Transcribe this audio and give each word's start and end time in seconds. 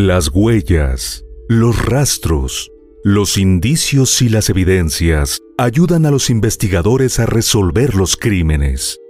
Las 0.00 0.30
huellas, 0.32 1.24
los 1.48 1.84
rastros, 1.84 2.70
los 3.02 3.36
indicios 3.36 4.22
y 4.22 4.28
las 4.28 4.48
evidencias 4.48 5.40
ayudan 5.56 6.06
a 6.06 6.12
los 6.12 6.30
investigadores 6.30 7.18
a 7.18 7.26
resolver 7.26 7.96
los 7.96 8.16
crímenes. 8.16 9.00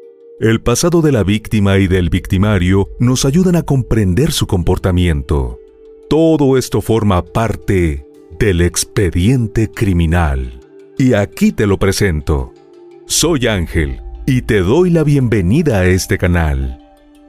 El 0.41 0.62
pasado 0.62 1.02
de 1.02 1.12
la 1.12 1.24
víctima 1.24 1.77
y 1.77 1.88
del 1.88 2.09
victimario 2.09 2.88
nos 3.01 3.27
ayudan 3.27 3.56
a 3.56 3.65
comprender 3.65 4.32
su 4.32 4.46
comportamiento. 4.46 5.59
Todo 6.09 6.56
esto 6.56 6.80
forma 6.80 7.23
parte 7.23 8.07
del 8.38 8.62
expediente 8.62 9.70
criminal. 9.70 10.59
Y 10.96 11.12
aquí 11.12 11.52
te 11.52 11.66
lo 11.66 11.79
presento. 11.79 12.55
Soy 13.05 13.46
Ángel 13.46 14.01
y 14.27 14.41
te 14.41 14.60
doy 14.60 14.88
la 14.88 15.05
bienvenida 15.05 15.80
a 15.80 15.87
este 15.87 16.16
canal. 16.16 16.77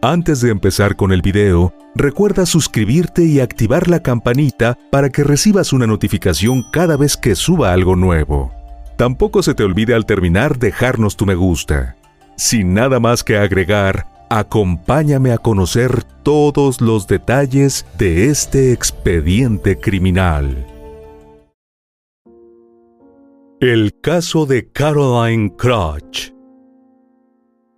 Antes 0.01 0.39
de 0.39 0.49
empezar 0.49 0.95
con 0.95 1.11
el 1.11 1.21
video, 1.21 1.73
recuerda 1.93 2.45
suscribirte 2.45 3.25
y 3.25 3.41
activar 3.41 3.89
la 3.89 4.01
campanita 4.01 4.77
para 4.91 5.09
que 5.09 5.25
recibas 5.25 5.73
una 5.73 5.87
notificación 5.87 6.63
cada 6.71 6.95
vez 6.95 7.17
que 7.17 7.35
suba 7.35 7.73
algo 7.73 7.97
nuevo. 7.97 8.53
Tampoco 8.95 9.43
se 9.43 9.55
te 9.55 9.63
olvide 9.63 9.93
al 9.93 10.05
terminar 10.05 10.57
dejarnos 10.57 11.17
tu 11.17 11.25
me 11.25 11.35
gusta. 11.35 11.97
Sin 12.37 12.73
nada 12.73 13.01
más 13.01 13.25
que 13.25 13.35
agregar, 13.35 14.05
acompáñame 14.29 15.33
a 15.33 15.37
conocer 15.37 16.05
todos 16.23 16.79
los 16.79 17.05
detalles 17.05 17.85
de 17.97 18.29
este 18.29 18.71
expediente 18.71 19.77
criminal. 19.81 20.65
El 23.59 23.99
caso 23.99 24.45
de 24.45 24.71
Caroline 24.71 25.53
Crotch. 25.57 26.31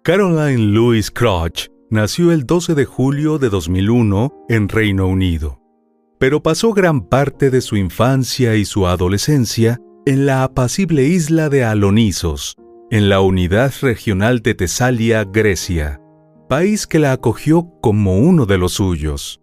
Caroline 0.03 0.67
Louise 0.72 1.09
Crotch 1.11 1.72
nació 1.92 2.31
el 2.31 2.45
12 2.45 2.73
de 2.73 2.86
julio 2.86 3.38
de 3.38 3.50
2001 3.50 4.45
en 4.47 4.70
Reino 4.70 5.08
Unido, 5.08 5.59
pero 6.17 6.42
pasó 6.42 6.72
gran 6.73 7.02
parte 7.02 7.50
de 7.50 7.59
su 7.59 7.75
infancia 7.75 8.56
y 8.56 8.64
su 8.64 8.88
adolescencia 8.88 9.78
en 10.06 10.25
la 10.25 10.44
apacible 10.44 11.03
isla 11.03 11.50
de 11.50 11.66
Alonisos, 11.66 12.56
en 12.92 13.09
la 13.09 13.20
unidad 13.20 13.73
regional 13.81 14.39
de 14.39 14.56
Tesalia, 14.56 15.25
Grecia, 15.25 16.00
país 16.48 16.88
que 16.88 16.98
la 16.98 17.11
acogió 17.11 17.70
como 17.81 18.20
uno 18.20 18.45
de 18.45 18.58
los 18.58 18.72
suyos. 18.73 19.42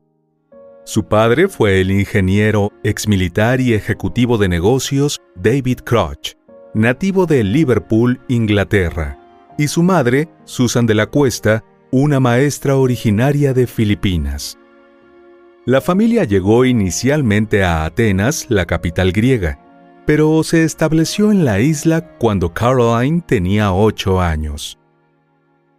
Su 0.85 1.07
padre 1.07 1.49
fue 1.49 1.83
el 1.83 1.91
ingeniero, 1.91 2.73
exmilitar 2.83 3.61
y 3.61 3.75
ejecutivo 3.75 4.39
de 4.39 4.49
negocios 4.49 5.21
David 5.37 5.81
Crotch, 5.81 6.33
nativo 6.73 7.27
de 7.27 7.45
Liverpool, 7.45 8.19
Inglaterra, 8.27 9.19
y 9.59 9.69
su 9.69 9.83
madre, 9.83 10.31
Susan 10.45 10.87
de 10.87 10.95
la 10.95 11.07
Cuesta, 11.07 11.63
una 11.91 12.21
maestra 12.21 12.77
originaria 12.77 13.55
de 13.55 13.67
Filipinas. 13.67 14.59
La 15.65 15.81
familia 15.81 16.25
llegó 16.25 16.65
inicialmente 16.65 17.65
a 17.65 17.85
Atenas, 17.85 18.47
la 18.51 18.67
capital 18.67 19.13
griega, 19.13 19.59
pero 20.07 20.43
se 20.43 20.65
estableció 20.65 21.31
en 21.33 21.45
la 21.45 21.61
isla 21.61 22.17
cuando 22.19 22.53
Caroline 22.53 23.23
tenía 23.27 23.73
ocho 23.73 24.21
años. 24.21 24.79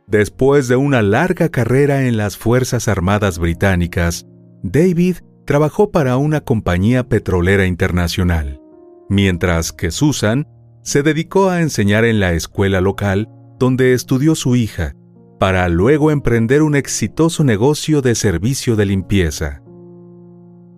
Después 0.08 0.68
de 0.68 0.76
una 0.76 1.04
larga 1.04 1.50
carrera 1.50 2.08
en 2.08 2.18
las 2.18 2.38
Fuerzas 2.38 2.88
Armadas 2.88 3.38
Británicas, 3.38 4.26
David 4.64 5.18
trabajó 5.46 5.92
para 5.92 6.18
una 6.18 6.42
compañía 6.42 7.08
petrolera 7.08 7.66
internacional, 7.68 8.60
mientras 9.10 9.72
que 9.72 9.92
Susan 9.92 10.48
se 10.82 11.04
dedicó 11.04 11.50
a 11.50 11.62
enseñar 11.62 12.06
en 12.06 12.20
la 12.20 12.34
escuela 12.34 12.82
local 12.82 13.30
donde 13.60 13.94
estudió 13.94 14.34
su 14.36 14.56
hija, 14.56 14.94
para 15.40 15.70
luego 15.70 16.12
emprender 16.12 16.62
un 16.62 16.76
exitoso 16.76 17.46
negocio 17.46 18.02
de 18.02 18.14
servicio 18.14 18.76
de 18.76 18.86
limpieza. 18.86 19.64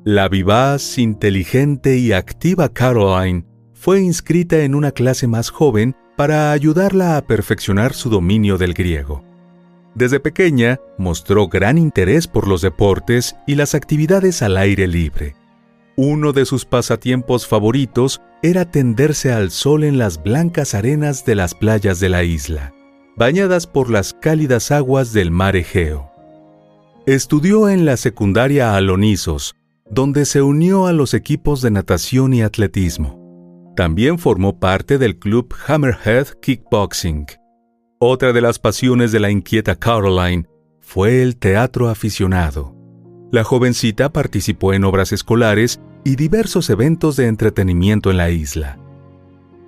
La 0.04 0.30
vivaz, 0.30 1.00
inteligente 1.00 1.98
y 1.98 2.14
activa 2.14 2.70
Caroline 2.70 3.46
fue 3.74 4.02
inscrita 4.02 4.60
en 4.60 4.76
una 4.76 4.92
clase 4.92 5.26
más 5.26 5.50
joven 5.50 5.96
para 6.16 6.52
ayudarla 6.52 7.18
a 7.18 7.26
perfeccionar 7.26 7.94
su 7.94 8.12
dominio 8.12 8.60
del 8.60 8.76
griego. 8.76 9.24
Desde 9.96 10.20
pequeña 10.20 10.80
mostró 10.98 11.48
gran 11.48 11.80
interés 11.80 12.28
por 12.28 12.48
los 12.48 12.62
deportes 12.62 13.36
y 13.48 13.56
las 13.56 13.74
actividades 13.74 14.44
al 14.44 14.58
aire 14.58 14.88
libre. 14.88 15.36
Uno 15.98 16.34
de 16.34 16.46
sus 16.46 16.66
pasatiempos 16.66 17.48
favoritos 17.48 18.22
era 18.44 18.66
tenderse 18.66 19.34
al 19.34 19.50
sol 19.50 19.84
en 19.84 19.98
las 19.98 20.22
blancas 20.22 20.76
arenas 20.76 21.26
de 21.26 21.36
las 21.36 21.56
playas 21.56 22.00
de 22.00 22.10
la 22.10 22.24
isla 22.24 22.74
bañadas 23.22 23.68
por 23.68 23.92
las 23.92 24.16
cálidas 24.16 24.72
aguas 24.72 25.14
del 25.14 25.30
mar 25.30 25.56
Egeo. 25.56 26.09
Estudió 27.06 27.70
en 27.70 27.86
la 27.86 27.96
secundaria 27.96 28.76
Alonisos, 28.76 29.56
donde 29.88 30.26
se 30.26 30.42
unió 30.42 30.88
a 30.88 30.92
los 30.92 31.14
equipos 31.14 31.62
de 31.62 31.70
natación 31.70 32.34
y 32.34 32.42
atletismo. 32.42 33.22
También 33.76 34.18
formó 34.18 34.59
parte 34.59 34.98
del 34.98 35.20
club 35.20 35.54
Hammerhead 35.68 36.30
Kickboxing. 36.42 37.28
Otra 38.00 38.34
de 38.34 38.42
las 38.42 38.58
pasiones 38.58 39.12
de 39.12 39.20
la 39.20 39.30
inquieta 39.30 39.76
Caroline 39.76 40.48
fue 40.80 41.22
el 41.22 41.38
teatro 41.38 41.90
aficionado. 41.90 42.76
La 43.32 43.44
jovencita 43.44 44.12
participó 44.12 44.74
en 44.74 44.84
obras 44.84 45.12
escolares 45.12 45.80
y 46.03 46.16
diversos 46.16 46.72
eventos 46.72 47.18
de 47.18 47.28
entretenimiento 47.28 48.09
en 48.09 48.18
la 48.18 48.32
isla. 48.32 48.80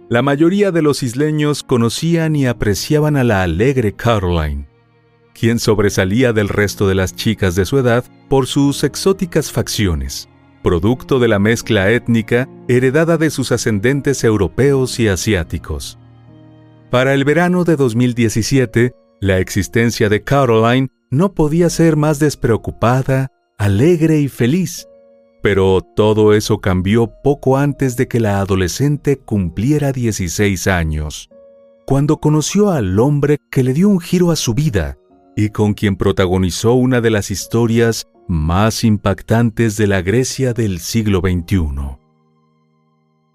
La 0.09 0.21
mayoría 0.21 0.71
de 0.71 0.81
los 0.81 1.01
isleños 1.01 1.63
conocían 1.63 2.35
y 2.35 2.45
apreciaban 2.45 3.15
a 3.15 3.23
la 3.23 3.41
alegre 3.41 3.93
Caroline, 3.93 4.67
quien 5.33 5.59
sobresalía 5.59 6.33
del 6.33 6.49
resto 6.49 6.87
de 6.87 6.95
las 6.95 7.15
chicas 7.15 7.55
de 7.55 7.65
su 7.65 7.77
edad 7.77 8.03
por 8.27 8.45
sus 8.45 8.83
exóticas 8.83 9.51
facciones, 9.51 10.27
producto 10.61 11.19
de 11.19 11.29
la 11.29 11.39
mezcla 11.39 11.89
étnica 11.89 12.49
heredada 12.67 13.17
de 13.17 13.29
sus 13.29 13.51
ascendentes 13.51 14.23
europeos 14.23 14.99
y 14.99 15.07
asiáticos. 15.07 15.97
Para 16.91 17.13
el 17.13 17.23
verano 17.23 17.63
de 17.63 17.75
2017, 17.77 18.93
la 19.21 19.39
existencia 19.39 20.09
de 20.09 20.21
Caroline 20.21 20.89
no 21.09 21.33
podía 21.33 21.69
ser 21.69 21.95
más 21.95 22.19
despreocupada, 22.19 23.29
alegre 23.57 24.19
y 24.19 24.27
feliz, 24.27 24.87
pero 25.43 25.81
todo 25.81 26.33
eso 26.33 26.59
cambió 26.59 27.07
poco 27.21 27.57
antes 27.57 27.97
de 27.97 28.07
que 28.07 28.21
la 28.21 28.39
adolescente 28.39 29.17
cumpliera 29.17 29.91
16 29.91 30.67
años, 30.67 31.29
cuando 31.85 32.17
conoció 32.17 32.71
al 32.71 32.97
hombre 32.97 33.39
que 33.51 33.61
le 33.61 33.73
dio 33.73 33.89
un 33.89 33.99
giro 33.99 34.31
a 34.31 34.37
su 34.37 34.53
vida 34.53 34.97
y 35.35 35.49
con 35.49 35.73
quien 35.73 35.97
protagonizó 35.97 36.75
una 36.75 37.01
de 37.01 37.09
las 37.09 37.29
historias 37.29 38.07
más 38.25 38.85
impactantes 38.85 39.75
de 39.75 39.87
la 39.87 40.01
Grecia 40.01 40.53
del 40.53 40.79
siglo 40.79 41.19
XXI. 41.19 41.97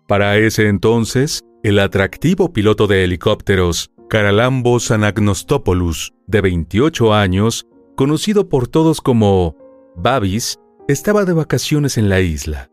Para 0.06 0.38
ese 0.38 0.68
entonces, 0.68 1.42
el 1.62 1.78
atractivo 1.78 2.54
piloto 2.54 2.86
de 2.86 3.04
helicópteros, 3.04 3.90
Karalambos 4.08 4.90
Anagnostopoulos, 4.90 6.14
de 6.26 6.40
28 6.40 7.12
años, 7.12 7.66
conocido 7.96 8.48
por 8.48 8.66
todos 8.66 9.02
como 9.02 9.56
Babis, 9.94 10.58
estaba 10.88 11.26
de 11.26 11.34
vacaciones 11.34 11.98
en 11.98 12.08
la 12.08 12.20
isla. 12.20 12.70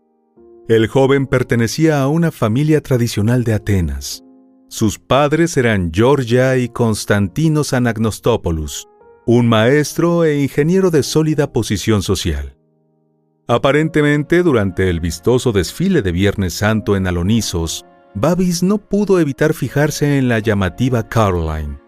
El 0.69 0.87
joven 0.87 1.27
pertenecía 1.27 2.01
a 2.01 2.07
una 2.07 2.31
familia 2.31 2.81
tradicional 2.81 3.43
de 3.43 3.53
Atenas. 3.53 4.23
Sus 4.69 4.97
padres 4.97 5.57
eran 5.57 5.91
Georgia 5.93 6.57
y 6.57 6.69
Constantinos 6.69 7.73
Anagnostopoulos, 7.73 8.87
un 9.25 9.47
maestro 9.47 10.23
e 10.23 10.41
ingeniero 10.41 10.91
de 10.91 11.03
sólida 11.03 11.51
posición 11.51 12.01
social. 12.01 12.57
Aparentemente, 13.47 14.43
durante 14.43 14.89
el 14.89 15.01
vistoso 15.01 15.51
desfile 15.51 16.01
de 16.01 16.13
Viernes 16.13 16.53
Santo 16.53 16.95
en 16.95 17.07
Alonisos, 17.07 17.85
Babis 18.15 18.63
no 18.63 18.77
pudo 18.77 19.19
evitar 19.19 19.53
fijarse 19.53 20.17
en 20.17 20.29
la 20.29 20.39
llamativa 20.39 21.07
Caroline. 21.09 21.79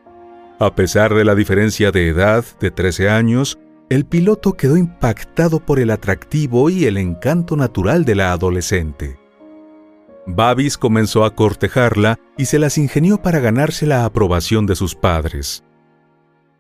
A 0.60 0.76
pesar 0.76 1.14
de 1.14 1.24
la 1.24 1.36
diferencia 1.36 1.92
de 1.92 2.10
edad 2.10 2.44
de 2.60 2.70
13 2.70 3.10
años, 3.10 3.58
el 3.90 4.06
piloto 4.06 4.54
quedó 4.54 4.76
impactado 4.76 5.60
por 5.60 5.80
el 5.80 5.92
atractivo 5.92 6.70
y 6.70 6.86
el 6.86 6.98
encanto 6.98 7.56
natural 7.56 8.04
de 8.04 8.16
la 8.16 8.34
adolescente. 8.34 9.20
Babis 10.26 10.78
comenzó 10.78 11.24
a 11.24 11.36
cortejarla 11.36 12.20
y 12.38 12.46
se 12.46 12.60
las 12.60 12.78
ingenió 12.78 13.22
para 13.22 13.40
ganarse 13.40 13.86
la 13.86 14.04
aprobación 14.04 14.66
de 14.66 14.76
sus 14.76 14.94
padres. 14.94 15.64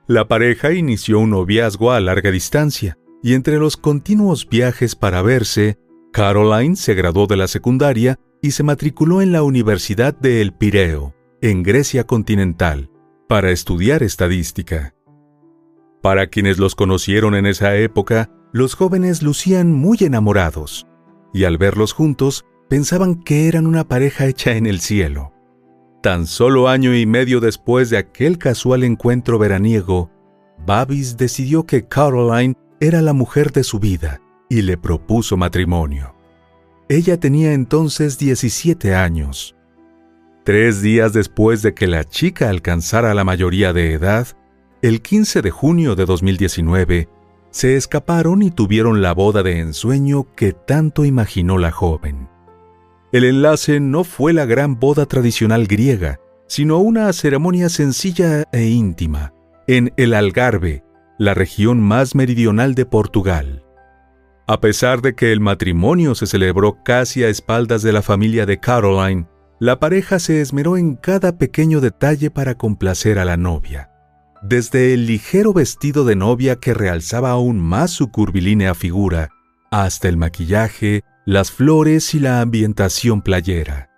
La 0.07 0.29
pareja 0.29 0.71
inició 0.71 1.19
un 1.19 1.31
noviazgo 1.31 1.91
a 1.91 1.99
larga 1.99 2.31
distancia, 2.31 2.97
y 3.21 3.33
entre 3.33 3.57
los 3.57 3.75
continuos 3.75 4.47
viajes 4.47 4.95
para 4.95 5.21
verse, 5.21 5.77
Caroline 6.13 6.77
se 6.77 6.93
graduó 6.93 7.27
de 7.27 7.35
la 7.35 7.49
secundaria 7.49 8.17
y 8.41 8.51
se 8.51 8.63
matriculó 8.63 9.21
en 9.21 9.33
la 9.33 9.43
Universidad 9.43 10.17
de 10.17 10.41
El 10.41 10.53
Pireo, 10.53 11.13
en 11.41 11.61
Grecia 11.61 12.05
continental, 12.05 12.89
para 13.27 13.51
estudiar 13.51 14.01
estadística. 14.01 14.93
Para 16.01 16.27
quienes 16.27 16.57
los 16.57 16.75
conocieron 16.75 17.35
en 17.35 17.45
esa 17.45 17.75
época, 17.75 18.29
los 18.53 18.75
jóvenes 18.75 19.23
lucían 19.23 19.73
muy 19.73 19.97
enamorados, 20.01 20.87
y 21.33 21.43
al 21.43 21.57
verlos 21.57 21.93
juntos 21.93 22.45
pensaban 22.69 23.23
que 23.23 23.47
eran 23.47 23.67
una 23.67 23.87
pareja 23.87 24.25
hecha 24.25 24.53
en 24.53 24.65
el 24.65 24.79
cielo. 24.79 25.33
Tan 26.01 26.27
solo 26.27 26.67
año 26.69 26.95
y 26.95 27.05
medio 27.05 27.39
después 27.39 27.89
de 27.89 27.97
aquel 27.97 28.37
casual 28.37 28.83
encuentro 28.83 29.39
veraniego, 29.39 30.11
Babis 30.65 31.17
decidió 31.17 31.65
que 31.65 31.87
Caroline 31.87 32.55
era 32.79 33.01
la 33.01 33.13
mujer 33.13 33.51
de 33.51 33.63
su 33.63 33.79
vida 33.79 34.21
y 34.49 34.61
le 34.61 34.77
propuso 34.77 35.37
matrimonio. 35.37 36.15
Ella 36.89 37.19
tenía 37.19 37.53
entonces 37.53 38.17
17 38.17 38.95
años. 38.95 39.55
Tres 40.45 40.81
días 40.81 41.11
después 41.11 41.61
de 41.61 41.73
que 41.73 41.87
la 41.87 42.05
chica 42.05 42.49
alcanzara 42.49 43.13
la 43.13 43.25
mayoría 43.25 43.73
de 43.73 43.91
edad, 43.91 44.27
el 44.81 45.01
15 45.01 45.41
de 45.41 45.51
junio 45.51 45.95
de 45.95 46.05
2019, 46.05 47.09
se 47.49 47.75
escaparon 47.75 48.43
y 48.43 48.51
tuvieron 48.51 49.01
la 49.01 49.13
boda 49.13 49.41
de 49.41 49.59
ensueño 49.59 50.27
que 50.35 50.53
tanto 50.53 51.05
imaginó 51.05 51.57
la 51.57 51.71
joven. 51.71 52.29
El 53.11 53.23
enlace 53.23 53.79
no 53.79 54.03
fue 54.03 54.33
la 54.33 54.45
gran 54.45 54.79
boda 54.79 55.05
tradicional 55.05 55.65
griega, 55.65 56.19
sino 56.47 56.77
una 56.77 57.11
ceremonia 57.13 57.69
sencilla 57.69 58.43
e 58.51 58.65
íntima, 58.65 59.33
en 59.65 59.93
el 59.97 60.13
Algarve, 60.13 60.83
la 61.17 61.33
región 61.33 61.81
más 61.81 62.13
meridional 62.13 62.75
de 62.75 62.85
Portugal. 62.85 63.63
A 64.45 64.61
pesar 64.61 65.01
de 65.01 65.15
que 65.15 65.31
el 65.31 65.39
matrimonio 65.39 66.15
se 66.15 66.27
celebró 66.27 66.83
casi 66.83 67.23
a 67.23 67.29
espaldas 67.29 67.81
de 67.81 67.91
la 67.91 68.01
familia 68.01 68.45
de 68.45 68.59
Caroline, 68.59 69.27
la 69.59 69.79
pareja 69.79 70.19
se 70.19 70.39
esmeró 70.39 70.77
en 70.77 70.95
cada 70.95 71.37
pequeño 71.37 71.81
detalle 71.81 72.29
para 72.29 72.55
complacer 72.55 73.17
a 73.17 73.25
la 73.25 73.35
novia. 73.35 73.89
Desde 74.41 74.93
el 74.93 75.07
ligero 75.07 75.53
vestido 75.53 76.05
de 76.05 76.15
novia 76.15 76.57
que 76.57 76.73
realzaba 76.73 77.31
aún 77.31 77.59
más 77.59 77.91
su 77.91 78.11
curvilínea 78.11 78.75
figura, 78.75 79.29
hasta 79.71 80.07
el 80.07 80.17
maquillaje, 80.17 81.03
las 81.25 81.51
flores 81.51 82.13
y 82.13 82.19
la 82.19 82.41
ambientación 82.41 83.21
playera. 83.21 83.89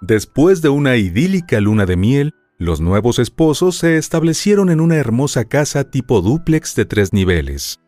Después 0.00 0.62
de 0.62 0.68
una 0.68 0.96
idílica 0.96 1.60
luna 1.60 1.86
de 1.86 1.96
miel, 1.96 2.32
los 2.58 2.80
nuevos 2.80 3.18
esposos 3.18 3.76
se 3.76 3.98
establecieron 3.98 4.70
en 4.70 4.80
una 4.80 4.96
hermosa 4.96 5.44
casa 5.44 5.90
tipo 5.90 6.22
dúplex 6.22 6.74
de 6.76 6.84
tres 6.84 7.12
niveles, 7.12 7.80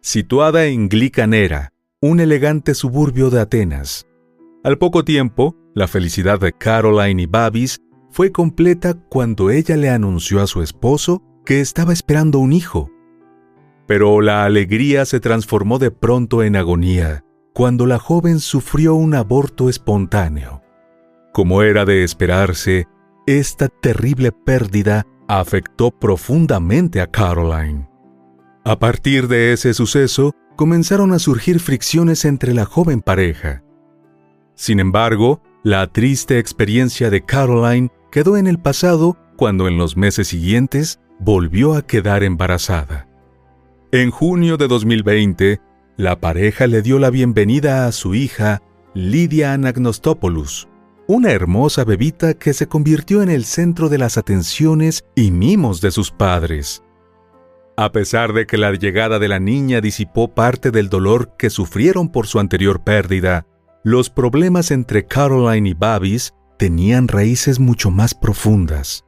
situada 0.00 0.66
en 0.66 0.88
Glicanera, 0.88 1.72
un 2.00 2.20
elegante 2.20 2.74
suburbio 2.74 3.30
de 3.30 3.40
Atenas. 3.40 4.06
Al 4.64 4.78
poco 4.78 5.04
tiempo, 5.04 5.56
la 5.74 5.86
felicidad 5.86 6.40
de 6.40 6.52
Caroline 6.52 7.22
y 7.22 7.26
Babis 7.26 7.78
fue 8.16 8.32
completa 8.32 8.94
cuando 8.94 9.50
ella 9.50 9.76
le 9.76 9.90
anunció 9.90 10.40
a 10.40 10.46
su 10.46 10.62
esposo 10.62 11.22
que 11.44 11.60
estaba 11.60 11.92
esperando 11.92 12.38
un 12.38 12.54
hijo. 12.54 12.90
Pero 13.86 14.22
la 14.22 14.46
alegría 14.46 15.04
se 15.04 15.20
transformó 15.20 15.78
de 15.78 15.90
pronto 15.90 16.42
en 16.42 16.56
agonía 16.56 17.26
cuando 17.52 17.84
la 17.84 17.98
joven 17.98 18.40
sufrió 18.40 18.94
un 18.94 19.12
aborto 19.12 19.68
espontáneo. 19.68 20.62
Como 21.34 21.60
era 21.60 21.84
de 21.84 22.04
esperarse, 22.04 22.88
esta 23.26 23.68
terrible 23.68 24.32
pérdida 24.32 25.06
afectó 25.28 25.90
profundamente 25.90 27.02
a 27.02 27.08
Caroline. 27.08 27.86
A 28.64 28.78
partir 28.78 29.28
de 29.28 29.52
ese 29.52 29.74
suceso, 29.74 30.32
comenzaron 30.56 31.12
a 31.12 31.18
surgir 31.18 31.60
fricciones 31.60 32.24
entre 32.24 32.54
la 32.54 32.64
joven 32.64 33.02
pareja. 33.02 33.62
Sin 34.54 34.80
embargo, 34.80 35.42
la 35.62 35.86
triste 35.88 36.38
experiencia 36.38 37.10
de 37.10 37.20
Caroline 37.22 37.90
quedó 38.16 38.38
en 38.38 38.46
el 38.46 38.58
pasado 38.58 39.14
cuando 39.36 39.68
en 39.68 39.76
los 39.76 39.98
meses 39.98 40.28
siguientes 40.28 41.00
volvió 41.18 41.74
a 41.74 41.82
quedar 41.82 42.24
embarazada. 42.24 43.06
En 43.92 44.10
junio 44.10 44.56
de 44.56 44.68
2020, 44.68 45.60
la 45.98 46.18
pareja 46.18 46.66
le 46.66 46.80
dio 46.80 46.98
la 46.98 47.10
bienvenida 47.10 47.86
a 47.86 47.92
su 47.92 48.14
hija, 48.14 48.62
Lidia 48.94 49.52
Anagnostopoulos, 49.52 50.66
una 51.06 51.30
hermosa 51.30 51.84
bebita 51.84 52.32
que 52.32 52.54
se 52.54 52.68
convirtió 52.68 53.20
en 53.20 53.28
el 53.28 53.44
centro 53.44 53.90
de 53.90 53.98
las 53.98 54.16
atenciones 54.16 55.04
y 55.14 55.30
mimos 55.30 55.82
de 55.82 55.90
sus 55.90 56.10
padres. 56.10 56.82
A 57.76 57.92
pesar 57.92 58.32
de 58.32 58.46
que 58.46 58.56
la 58.56 58.72
llegada 58.72 59.18
de 59.18 59.28
la 59.28 59.40
niña 59.40 59.82
disipó 59.82 60.28
parte 60.28 60.70
del 60.70 60.88
dolor 60.88 61.36
que 61.36 61.50
sufrieron 61.50 62.08
por 62.08 62.26
su 62.26 62.40
anterior 62.40 62.82
pérdida, 62.82 63.46
los 63.84 64.08
problemas 64.08 64.70
entre 64.70 65.04
Caroline 65.04 65.68
y 65.68 65.74
Babis 65.74 66.32
tenían 66.58 67.08
raíces 67.08 67.60
mucho 67.60 67.90
más 67.90 68.14
profundas. 68.14 69.04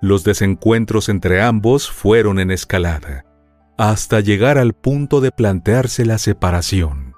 Los 0.00 0.24
desencuentros 0.24 1.08
entre 1.08 1.42
ambos 1.42 1.90
fueron 1.90 2.38
en 2.38 2.50
escalada, 2.50 3.24
hasta 3.76 4.20
llegar 4.20 4.58
al 4.58 4.72
punto 4.72 5.20
de 5.20 5.30
plantearse 5.30 6.04
la 6.04 6.18
separación. 6.18 7.14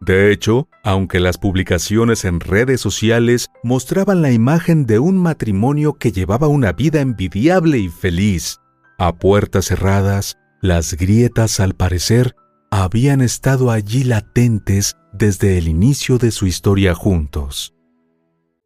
De 0.00 0.32
hecho, 0.32 0.68
aunque 0.84 1.18
las 1.18 1.38
publicaciones 1.38 2.24
en 2.24 2.40
redes 2.40 2.80
sociales 2.80 3.50
mostraban 3.64 4.22
la 4.22 4.30
imagen 4.30 4.86
de 4.86 5.00
un 5.00 5.18
matrimonio 5.18 5.94
que 5.94 6.12
llevaba 6.12 6.46
una 6.46 6.72
vida 6.72 7.00
envidiable 7.00 7.78
y 7.78 7.88
feliz, 7.88 8.58
a 8.98 9.16
puertas 9.16 9.66
cerradas, 9.66 10.36
las 10.60 10.94
grietas 10.94 11.60
al 11.60 11.74
parecer 11.74 12.34
habían 12.70 13.20
estado 13.20 13.70
allí 13.70 14.04
latentes 14.04 14.96
desde 15.12 15.58
el 15.58 15.68
inicio 15.68 16.18
de 16.18 16.30
su 16.30 16.46
historia 16.46 16.94
juntos. 16.94 17.74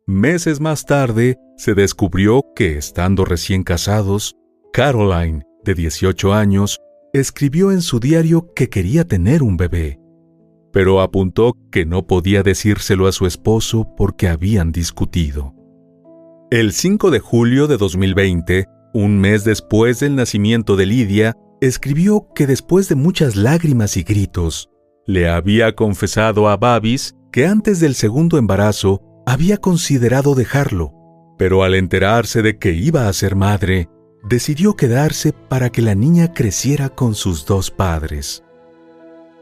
Meses 0.06 0.60
más 0.60 0.84
tarde, 0.84 1.36
se 1.56 1.74
descubrió 1.74 2.44
que, 2.54 2.76
estando 2.76 3.24
recién 3.24 3.62
casados, 3.62 4.34
Caroline, 4.72 5.42
de 5.64 5.74
18 5.74 6.34
años, 6.34 6.78
escribió 7.12 7.70
en 7.70 7.82
su 7.82 8.00
diario 8.00 8.52
que 8.54 8.68
quería 8.68 9.04
tener 9.04 9.42
un 9.42 9.56
bebé 9.56 10.02
pero 10.72 11.02
apuntó 11.02 11.56
que 11.70 11.84
no 11.84 12.06
podía 12.06 12.42
decírselo 12.42 13.06
a 13.06 13.12
su 13.12 13.26
esposo 13.26 13.94
porque 13.96 14.28
habían 14.28 14.72
discutido. 14.72 15.54
El 16.50 16.72
5 16.72 17.10
de 17.10 17.20
julio 17.20 17.66
de 17.66 17.76
2020, 17.76 18.66
un 18.94 19.18
mes 19.20 19.44
después 19.44 20.00
del 20.00 20.16
nacimiento 20.16 20.76
de 20.76 20.86
Lidia, 20.86 21.36
escribió 21.60 22.26
que 22.34 22.46
después 22.46 22.88
de 22.88 22.94
muchas 22.94 23.36
lágrimas 23.36 23.96
y 23.96 24.02
gritos, 24.02 24.70
le 25.06 25.28
había 25.28 25.74
confesado 25.74 26.48
a 26.48 26.56
Babis 26.56 27.14
que 27.30 27.46
antes 27.46 27.80
del 27.80 27.94
segundo 27.94 28.38
embarazo 28.38 29.00
había 29.26 29.58
considerado 29.58 30.34
dejarlo, 30.34 30.92
pero 31.38 31.62
al 31.62 31.74
enterarse 31.74 32.42
de 32.42 32.58
que 32.58 32.72
iba 32.72 33.08
a 33.08 33.12
ser 33.12 33.36
madre, 33.36 33.88
decidió 34.24 34.74
quedarse 34.74 35.32
para 35.32 35.70
que 35.70 35.82
la 35.82 35.94
niña 35.94 36.32
creciera 36.32 36.88
con 36.88 37.14
sus 37.14 37.46
dos 37.46 37.70
padres. 37.70 38.44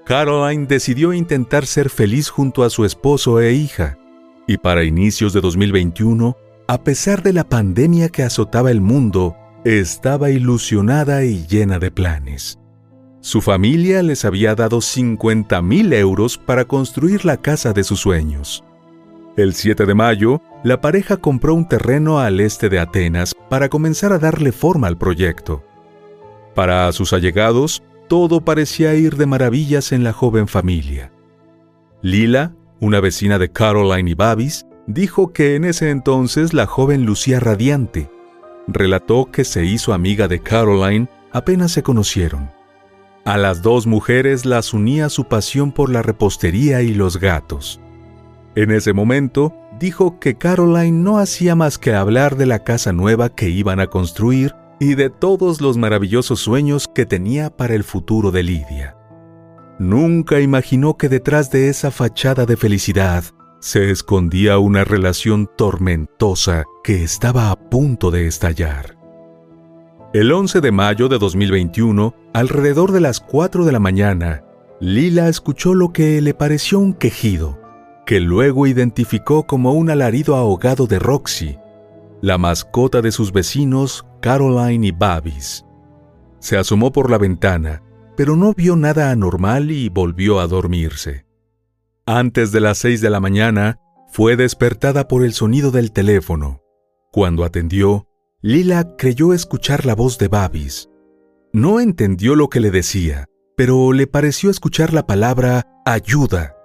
Caroline 0.04 0.66
decidió 0.66 1.12
intentar 1.12 1.66
ser 1.66 1.90
feliz 1.90 2.30
junto 2.30 2.64
a 2.64 2.70
su 2.70 2.84
esposo 2.84 3.40
e 3.40 3.52
hija, 3.52 3.99
y 4.46 4.58
para 4.58 4.84
inicios 4.84 5.32
de 5.32 5.40
2021, 5.40 6.37
a 6.66 6.82
pesar 6.82 7.22
de 7.22 7.32
la 7.32 7.44
pandemia 7.44 8.08
que 8.08 8.22
azotaba 8.22 8.70
el 8.70 8.80
mundo, 8.80 9.37
estaba 9.64 10.30
ilusionada 10.30 11.25
y 11.25 11.46
llena 11.46 11.78
de 11.78 11.90
planes. 11.90 12.58
Su 13.20 13.42
familia 13.42 14.02
les 14.02 14.25
había 14.25 14.54
dado 14.54 14.80
50 14.80 15.60
mil 15.60 15.92
euros 15.92 16.38
para 16.38 16.64
construir 16.64 17.25
la 17.26 17.37
casa 17.37 17.72
de 17.72 17.84
sus 17.84 18.00
sueños. 18.00 18.64
El 19.40 19.54
7 19.54 19.87
de 19.87 19.94
mayo, 19.94 20.42
la 20.62 20.82
pareja 20.82 21.16
compró 21.16 21.54
un 21.54 21.66
terreno 21.66 22.18
al 22.18 22.40
este 22.40 22.68
de 22.68 22.78
Atenas 22.78 23.35
para 23.49 23.70
comenzar 23.70 24.12
a 24.12 24.18
darle 24.18 24.52
forma 24.52 24.87
al 24.87 24.99
proyecto. 24.99 25.64
Para 26.54 26.92
sus 26.92 27.14
allegados, 27.14 27.82
todo 28.06 28.42
parecía 28.42 28.94
ir 28.97 29.16
de 29.16 29.25
maravillas 29.25 29.92
en 29.92 30.04
la 30.04 30.12
joven 30.12 30.47
familia. 30.47 31.11
Lila, 32.02 32.52
una 32.80 33.00
vecina 33.00 33.38
de 33.38 33.50
Caroline 33.50 34.11
y 34.11 34.14
Babis, 34.14 34.66
dijo 34.87 35.32
que 35.32 35.54
en 35.54 35.64
ese 35.64 35.88
entonces 35.88 36.52
la 36.52 36.66
joven 36.66 37.06
lucía 37.06 37.40
radiante. 37.40 38.11
Relató 38.68 39.30
que 39.32 39.44
se 39.44 39.64
hizo 39.64 39.94
amiga 39.94 40.28
de 40.28 40.40
Caroline 40.40 41.09
apenas 41.32 41.73
se 41.73 41.82
conocieron. 41.82 42.50
A 43.25 43.38
las 43.38 43.62
dos 43.62 43.87
mujeres 43.87 44.44
las 44.44 44.75
unía 44.75 45.09
su 45.09 45.25
pasión 45.25 45.73
por 45.73 45.88
la 45.88 46.02
repostería 46.02 46.82
y 46.82 46.92
los 46.92 47.18
gatos. 47.18 47.80
En 48.57 48.71
ese 48.73 48.92
momento, 48.92 49.54
dijo 49.78 50.19
que 50.19 50.37
Caroline 50.37 51.02
no 51.02 51.19
hacía 51.19 51.54
más 51.54 51.78
que 51.78 51.95
hablar 51.95 52.37
de 52.37 52.47
la 52.47 52.64
casa 52.64 52.92
nueva 52.92 53.28
que 53.28 53.49
iban 53.49 53.80
a 53.80 53.87
construir 53.87 54.54
y 54.80 54.95
de 54.95 55.11
todos 55.11 55.61
los 55.61 55.76
maravillosos 55.76 56.40
sueños 56.40 56.88
que 56.92 57.07
tenía 57.07 57.50
para 57.50 57.75
el 57.75 57.85
futuro 57.85 58.30
de 58.30 58.42
Lidia. 58.42 58.97
Nunca 59.78 60.40
imaginó 60.40 60.97
que 60.97 61.09
detrás 61.09 61.50
de 61.50 61.69
esa 61.69 61.90
fachada 61.90 62.45
de 62.45 62.57
felicidad 62.57 63.25
se 63.61 63.90
escondía 63.90 64.59
una 64.59 64.85
relación 64.85 65.49
tormentosa 65.57 66.64
que 66.83 67.04
estaba 67.04 67.50
a 67.50 67.57
punto 67.57 68.11
de 68.11 68.26
estallar. 68.26 68.97
El 70.12 70.33
11 70.33 70.61
de 70.61 70.73
mayo 70.73 71.09
de 71.09 71.19
2021, 71.19 72.14
alrededor 72.33 72.90
de 72.90 73.00
las 73.00 73.21
4 73.21 73.64
de 73.64 73.73
la 73.73 73.78
mañana, 73.78 74.42
Lila 74.80 75.28
escuchó 75.28 75.75
lo 75.75 75.92
que 75.92 76.21
le 76.21 76.35
pareció 76.35 76.80
un 76.80 76.95
quejido, 76.95 77.59
que 78.10 78.18
luego 78.18 78.66
identificó 78.66 79.46
como 79.46 79.72
un 79.72 79.88
alarido 79.88 80.34
ahogado 80.34 80.88
de 80.88 80.98
Roxy, 80.98 81.60
la 82.20 82.38
mascota 82.38 83.02
de 83.02 83.12
sus 83.12 83.30
vecinos 83.30 84.04
Caroline 84.20 84.88
y 84.88 84.90
Babis. 84.90 85.64
Se 86.40 86.56
asomó 86.56 86.90
por 86.90 87.08
la 87.08 87.18
ventana, 87.18 87.84
pero 88.16 88.34
no 88.34 88.52
vio 88.52 88.74
nada 88.74 89.12
anormal 89.12 89.70
y 89.70 89.90
volvió 89.90 90.40
a 90.40 90.48
dormirse. 90.48 91.24
Antes 92.04 92.50
de 92.50 92.58
las 92.58 92.78
seis 92.78 93.00
de 93.00 93.10
la 93.10 93.20
mañana, 93.20 93.78
fue 94.08 94.34
despertada 94.34 95.06
por 95.06 95.24
el 95.24 95.32
sonido 95.32 95.70
del 95.70 95.92
teléfono. 95.92 96.62
Cuando 97.12 97.44
atendió, 97.44 98.08
Lila 98.42 98.96
creyó 98.98 99.32
escuchar 99.32 99.86
la 99.86 99.94
voz 99.94 100.18
de 100.18 100.26
Babis. 100.26 100.90
No 101.52 101.78
entendió 101.78 102.34
lo 102.34 102.48
que 102.48 102.58
le 102.58 102.72
decía, 102.72 103.26
pero 103.56 103.92
le 103.92 104.08
pareció 104.08 104.50
escuchar 104.50 104.92
la 104.92 105.06
palabra 105.06 105.64
ayuda. 105.86 106.56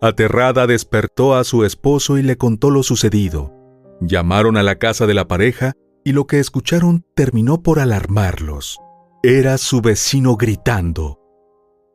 Aterrada 0.00 0.68
despertó 0.68 1.34
a 1.34 1.42
su 1.42 1.64
esposo 1.64 2.18
y 2.18 2.22
le 2.22 2.36
contó 2.36 2.70
lo 2.70 2.84
sucedido. 2.84 3.52
Llamaron 4.00 4.56
a 4.56 4.62
la 4.62 4.76
casa 4.76 5.06
de 5.06 5.14
la 5.14 5.26
pareja 5.26 5.72
y 6.04 6.12
lo 6.12 6.26
que 6.26 6.38
escucharon 6.38 7.04
terminó 7.16 7.62
por 7.62 7.80
alarmarlos. 7.80 8.78
Era 9.24 9.58
su 9.58 9.80
vecino 9.80 10.36
gritando. 10.36 11.18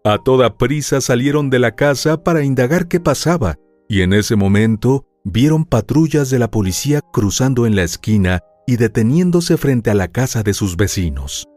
A 0.03 0.17
toda 0.17 0.57
prisa 0.57 0.99
salieron 0.99 1.49
de 1.49 1.59
la 1.59 1.75
casa 1.75 2.21
para 2.21 2.43
indagar 2.43 2.89
qué 2.89 2.99
pasaba, 2.99 3.55
y 3.87 4.01
en 4.01 4.11
ese 4.11 4.35
momento 4.35 5.05
vieron 5.23 5.63
patrullas 5.63 6.29
de 6.29 6.39
la 6.39 6.51
policía 6.51 6.99
cruzando 7.13 7.65
en 7.65 7.77
la 7.77 7.83
esquina 7.83 8.41
y 8.67 8.75
deteniéndose 8.75 9.55
frente 9.55 9.91
a 9.91 9.93
la 9.93 10.09
casa 10.09 10.43
de 10.43 10.53
sus 10.53 10.75
vecinos. 10.75 11.47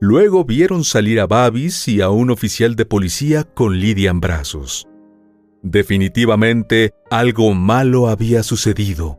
Luego 0.00 0.46
vieron 0.46 0.84
salir 0.84 1.20
a 1.20 1.26
Babis 1.26 1.86
y 1.86 2.00
a 2.00 2.08
un 2.08 2.30
oficial 2.30 2.76
de 2.76 2.86
policía 2.86 3.44
con 3.44 3.78
Lidia 3.78 4.10
en 4.10 4.20
brazos. 4.20 4.88
Definitivamente 5.62 6.92
algo 7.10 7.54
malo 7.54 8.08
había 8.08 8.42
sucedido, 8.42 9.18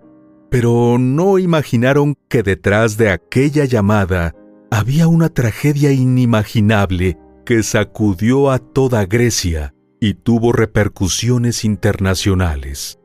pero 0.50 0.98
no 1.00 1.40
imaginaron 1.40 2.16
que 2.28 2.44
detrás 2.44 2.98
de 2.98 3.10
aquella 3.10 3.66
llamada 3.66 4.36
había 4.70 5.08
una 5.08 5.30
tragedia 5.30 5.92
inimaginable 5.92 7.18
que 7.46 7.64
sacudió 7.64 8.52
a 8.52 8.60
toda 8.60 9.06
Grecia 9.06 9.74
y 10.00 10.16
tuvo 10.16 10.52
repercusiones 10.52 11.64
internacionales. 11.64 13.00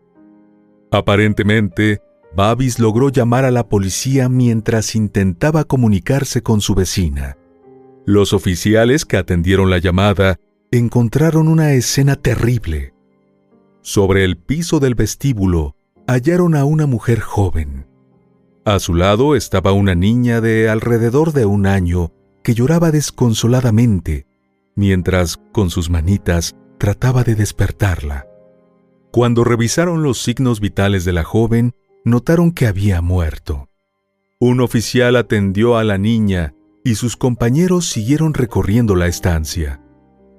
Aparentemente, 0.91 2.01
Babis 2.35 2.79
logró 2.79 3.11
llamar 3.11 3.45
a 3.45 3.51
la 3.51 3.69
policía 3.69 4.29
mientras 4.29 4.95
intentaba 4.95 5.65
comunicarse 5.65 6.43
con 6.43 6.61
su 6.61 6.75
vecina. 6.75 7.37
Los 8.05 8.33
oficiales 8.33 9.05
que 9.05 9.17
atendieron 9.17 9.71
la 9.71 9.79
llamada 9.79 10.41
encontraron 10.71 11.49
una 11.49 11.73
escena 11.73 12.17
terrible. 12.17 12.95
Sobre 13.89 14.23
el 14.23 14.37
piso 14.37 14.81
del 14.81 14.95
vestíbulo 14.95 15.75
hallaron 16.07 16.55
a 16.55 16.67
una 16.67 16.87
mujer 16.87 17.21
joven. 17.21 17.87
A 18.67 18.81
su 18.81 18.93
lado 18.93 19.35
estaba 19.35 19.73
una 19.73 19.95
niña 19.95 20.43
de 20.43 20.69
alrededor 20.69 21.33
de 21.33 21.47
un 21.47 21.65
año 21.65 22.13
que 22.45 22.53
lloraba 22.53 22.91
desconsoladamente, 22.91 24.27
mientras 24.77 25.39
con 25.53 25.71
sus 25.71 25.89
manitas 25.89 26.55
trataba 26.77 27.25
de 27.25 27.35
despertarla. 27.35 28.27
Cuando 29.11 29.43
revisaron 29.43 30.03
los 30.03 30.21
signos 30.21 30.61
vitales 30.61 31.07
de 31.07 31.15
la 31.15 31.25
joven, 31.25 31.73
notaron 32.05 32.53
que 32.53 32.67
había 32.67 33.01
muerto. 33.01 33.71
Un 34.39 34.61
oficial 34.61 35.17
atendió 35.17 35.79
a 35.79 35.85
la 35.85 35.97
niña 35.97 36.53
y 36.85 36.97
sus 36.97 37.17
compañeros 37.17 37.87
siguieron 37.87 38.35
recorriendo 38.35 38.97
la 38.97 39.07
estancia. 39.07 39.81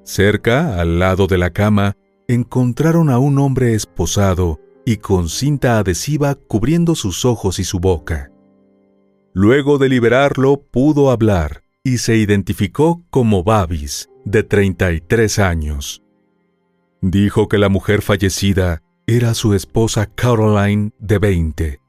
Cerca, 0.03 0.79
al 0.79 0.99
lado 0.99 1.25
de 1.25 1.39
la 1.39 1.49
cama, 1.49 1.95
encontraron 2.29 3.09
a 3.09 3.17
un 3.17 3.39
hombre 3.39 3.73
esposado 3.73 4.59
y 4.85 4.97
con 4.97 5.29
cinta 5.29 5.79
adhesiva 5.79 6.35
cubriendo 6.35 6.93
sus 6.93 7.25
ojos 7.25 7.57
y 7.57 7.63
su 7.63 7.79
boca. 7.79 8.31
Luego 9.33 9.79
de 9.79 9.89
liberarlo 9.89 10.61
pudo 10.61 11.09
hablar 11.09 11.63
y 11.83 11.97
se 11.97 12.17
identificó 12.17 13.03
como 13.09 13.43
Babis, 13.43 14.09
de 14.25 14.43
33 14.43 15.39
años. 15.39 16.03
Dijo 17.01 17.47
que 17.47 17.57
la 17.57 17.67
mujer 17.67 18.03
fallecida 18.03 18.83
era 19.07 19.33
su 19.33 19.55
esposa 19.55 20.05
Caroline, 20.05 20.91
de 20.99 21.17
20, 21.17 21.79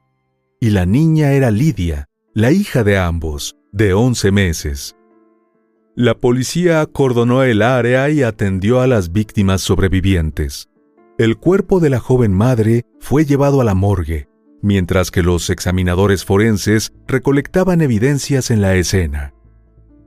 y 0.59 0.70
la 0.70 0.87
niña 0.87 1.32
era 1.32 1.50
Lidia, 1.50 2.06
la 2.32 2.50
hija 2.50 2.82
de 2.82 2.97
ambos, 2.97 3.56
de 3.73 3.92
11 3.92 4.32
meses. 4.32 4.97
La 6.00 6.14
policía 6.14 6.80
acordonó 6.80 7.42
el 7.42 7.61
área 7.61 8.09
y 8.09 8.23
atendió 8.23 8.80
a 8.80 8.87
las 8.87 9.12
víctimas 9.12 9.61
sobrevivientes. 9.61 10.71
El 11.19 11.37
cuerpo 11.37 11.78
de 11.78 11.90
la 11.90 12.00
joven 12.00 12.33
madre 12.33 12.87
fue 13.00 13.26
llevado 13.26 13.61
a 13.61 13.64
la 13.64 13.75
morgue, 13.75 14.26
mientras 14.62 15.11
que 15.11 15.23
los 15.23 15.50
examinadores 15.50 16.25
forenses 16.25 16.95
recolectaban 17.07 17.83
evidencias 17.83 18.50
en 18.50 18.62
la 18.62 18.76
escena. 18.76 19.35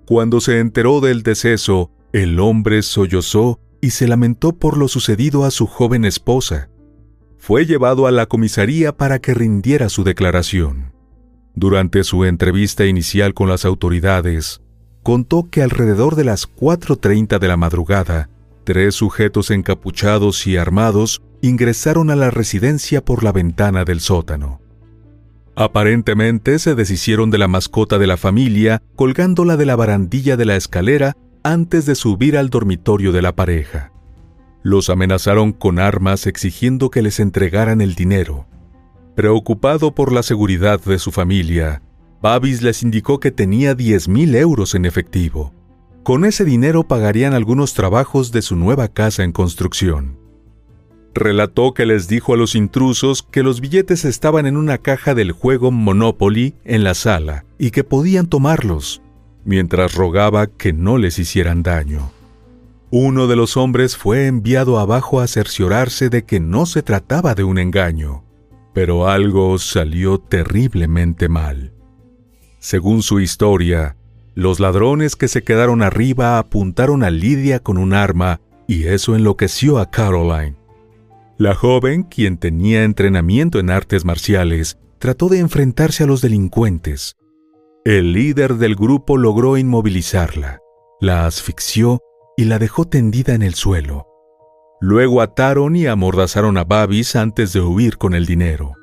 Cuando 0.08 0.42
se 0.42 0.60
enteró 0.60 1.00
del 1.00 1.22
deceso, 1.22 1.92
el 2.12 2.40
hombre 2.40 2.82
sollozó 2.82 3.60
y 3.80 3.92
se 3.92 4.08
lamentó 4.08 4.58
por 4.58 4.78
lo 4.78 4.88
sucedido 4.88 5.46
a 5.46 5.52
su 5.52 5.68
joven 5.68 6.06
esposa. 6.06 6.72
Fue 7.38 7.68
llevado 7.68 8.08
a 8.08 8.12
la 8.12 8.26
comisaría 8.26 8.98
para 8.98 9.20
que 9.20 9.36
rindiera 9.36 9.90
su 9.90 10.04
declaración. 10.04 10.92
Durante 11.54 12.04
su 12.04 12.26
entrevista 12.26 12.84
inicial 12.88 13.36
con 13.36 13.48
las 13.48 13.64
autoridades, 13.64 14.64
contó 15.04 15.50
que 15.50 15.62
alrededor 15.62 16.16
de 16.16 16.24
las 16.24 16.50
4.30 16.50 17.38
de 17.38 17.48
la 17.48 17.58
madrugada, 17.58 18.30
tres 18.64 18.96
sujetos 18.96 19.52
encapuchados 19.52 20.48
y 20.48 20.58
armados 20.58 21.22
ingresaron 21.42 22.10
a 22.10 22.16
la 22.16 22.32
residencia 22.32 23.04
por 23.04 23.24
la 23.24 23.34
ventana 23.34 23.84
del 23.84 24.00
sótano. 24.00 24.62
Aparentemente 25.56 26.58
se 26.58 26.74
deshicieron 26.74 27.30
de 27.30 27.38
la 27.38 27.48
mascota 27.48 28.00
de 28.00 28.08
la 28.08 28.18
familia 28.18 28.82
colgándola 28.96 29.58
de 29.58 29.66
la 29.66 29.76
barandilla 29.76 30.36
de 30.38 30.46
la 30.46 30.56
escalera 30.56 31.16
antes 31.44 31.86
de 31.86 31.96
subir 31.96 32.38
al 32.38 32.50
dormitorio 32.50 33.12
de 33.12 33.22
la 33.22 33.36
pareja. 33.36 33.92
Los 34.64 34.90
amenazaron 34.90 35.52
con 35.52 35.78
armas 35.78 36.26
exigiendo 36.26 36.90
que 36.90 37.02
les 37.02 37.20
entregaran 37.20 37.82
el 37.82 37.94
dinero. 37.94 38.48
Preocupado 39.16 39.94
por 39.94 40.12
la 40.12 40.24
seguridad 40.24 40.82
de 40.82 40.98
su 40.98 41.12
familia, 41.12 41.84
Babis 42.24 42.62
les 42.62 42.84
indicó 42.84 43.20
que 43.20 43.32
tenía 43.32 43.76
10.000 43.76 44.38
euros 44.38 44.76
en 44.76 44.86
efectivo. 44.86 45.54
Con 46.04 46.24
ese 46.24 46.46
dinero 46.46 46.88
pagarían 46.88 47.34
algunos 47.34 47.74
trabajos 47.74 48.32
de 48.32 48.42
su 48.42 48.56
nueva 48.56 48.88
casa 48.88 49.26
en 49.26 49.34
construcción. 49.34 50.18
Relató 51.14 51.74
que 51.74 51.86
les 51.86 52.08
dijo 52.08 52.34
a 52.34 52.38
los 52.38 52.56
intrusos 52.56 53.24
que 53.24 53.44
los 53.44 53.60
billetes 53.60 54.06
estaban 54.06 54.46
en 54.46 54.56
una 54.56 54.78
caja 54.78 55.14
del 55.14 55.34
juego 55.34 55.70
Monopoly 55.70 56.56
en 56.64 56.86
la 56.86 56.94
sala 56.94 57.44
y 57.60 57.72
que 57.72 57.84
podían 57.84 58.28
tomarlos, 58.28 59.02
mientras 59.44 59.94
rogaba 59.94 60.48
que 60.48 60.72
no 60.72 60.98
les 60.98 61.20
hicieran 61.20 61.62
daño. 61.62 62.10
Uno 62.90 63.28
de 63.28 63.36
los 63.36 63.58
hombres 63.58 63.98
fue 63.98 64.28
enviado 64.28 64.80
abajo 64.80 65.20
a 65.20 65.28
cerciorarse 65.28 66.08
de 66.10 66.24
que 66.24 66.40
no 66.40 66.68
se 66.68 66.84
trataba 66.84 67.36
de 67.36 67.44
un 67.44 67.58
engaño, 67.58 68.24
pero 68.74 69.10
algo 69.10 69.60
salió 69.60 70.20
terriblemente 70.20 71.28
mal. 71.28 71.73
Según 72.64 73.04
su 73.04 73.20
historia, 73.20 73.98
los 74.36 74.62
ladrones 74.62 75.18
que 75.18 75.28
se 75.28 75.44
quedaron 75.44 75.82
arriba 75.82 76.40
apuntaron 76.40 77.04
a 77.04 77.10
Lidia 77.10 77.60
con 77.60 77.78
un 77.78 77.92
arma 77.92 78.40
y 78.70 78.88
eso 78.88 79.18
enloqueció 79.18 79.80
a 79.80 79.92
Caroline. 79.92 80.56
La 81.38 81.56
joven, 81.56 82.04
quien 82.04 82.38
tenía 82.38 82.86
entrenamiento 82.86 83.60
en 83.60 83.70
artes 83.70 84.06
marciales, 84.06 84.78
trató 84.98 85.28
de 85.28 85.40
enfrentarse 85.40 86.06
a 86.06 86.08
los 86.08 86.22
delincuentes. 86.22 87.18
El 87.84 88.14
líder 88.14 88.56
del 88.56 88.78
grupo 88.78 89.18
logró 89.18 89.58
inmovilizarla, 89.58 90.62
la 91.02 91.26
asfixió 91.26 92.00
y 92.38 92.46
la 92.46 92.60
dejó 92.60 92.86
tendida 92.86 93.34
en 93.34 93.42
el 93.42 93.56
suelo. 93.56 94.08
Luego 94.80 95.22
ataron 95.22 95.76
y 95.76 95.88
amordazaron 95.88 96.58
a 96.58 96.64
Babis 96.64 97.18
antes 97.18 97.52
de 97.52 97.60
huir 97.60 97.98
con 97.98 98.14
el 98.14 98.26
dinero. 98.26 98.76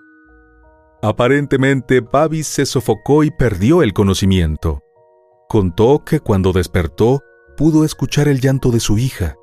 Aparentemente, 1.03 2.01
Babis 2.01 2.47
se 2.47 2.67
sofocó 2.67 3.25
y 3.25 3.31
perdió 3.31 3.83
el 3.83 3.95
conocimiento. 3.95 4.83
Contó 5.49 6.05
que 6.05 6.21
cuando 6.21 6.53
despertó 6.53 7.23
pudo 7.57 7.85
escuchar 7.85 8.29
el 8.29 8.41
llanto 8.41 8.71
de 8.71 8.81
su 8.81 8.99
hija. 8.99 9.37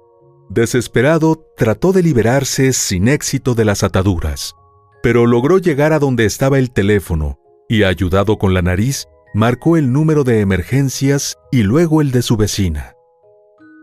Desesperado, 0.50 1.44
trató 1.58 1.94
de 1.94 2.04
liberarse 2.04 2.74
sin 2.74 3.08
éxito 3.08 3.56
de 3.56 3.66
las 3.66 3.84
ataduras, 3.84 4.56
pero 5.02 5.26
logró 5.26 5.58
llegar 5.58 5.94
a 5.94 6.00
donde 6.00 6.26
estaba 6.26 6.60
el 6.60 6.72
teléfono 6.72 7.40
y, 7.68 7.84
ayudado 7.84 8.38
con 8.38 8.54
la 8.54 8.62
nariz, 8.62 9.08
marcó 9.34 9.78
el 9.78 9.92
número 9.92 10.24
de 10.24 10.40
emergencias 10.40 11.38
y 11.52 11.64
luego 11.64 12.02
el 12.02 12.12
de 12.12 12.22
su 12.22 12.38
vecina. 12.38 12.94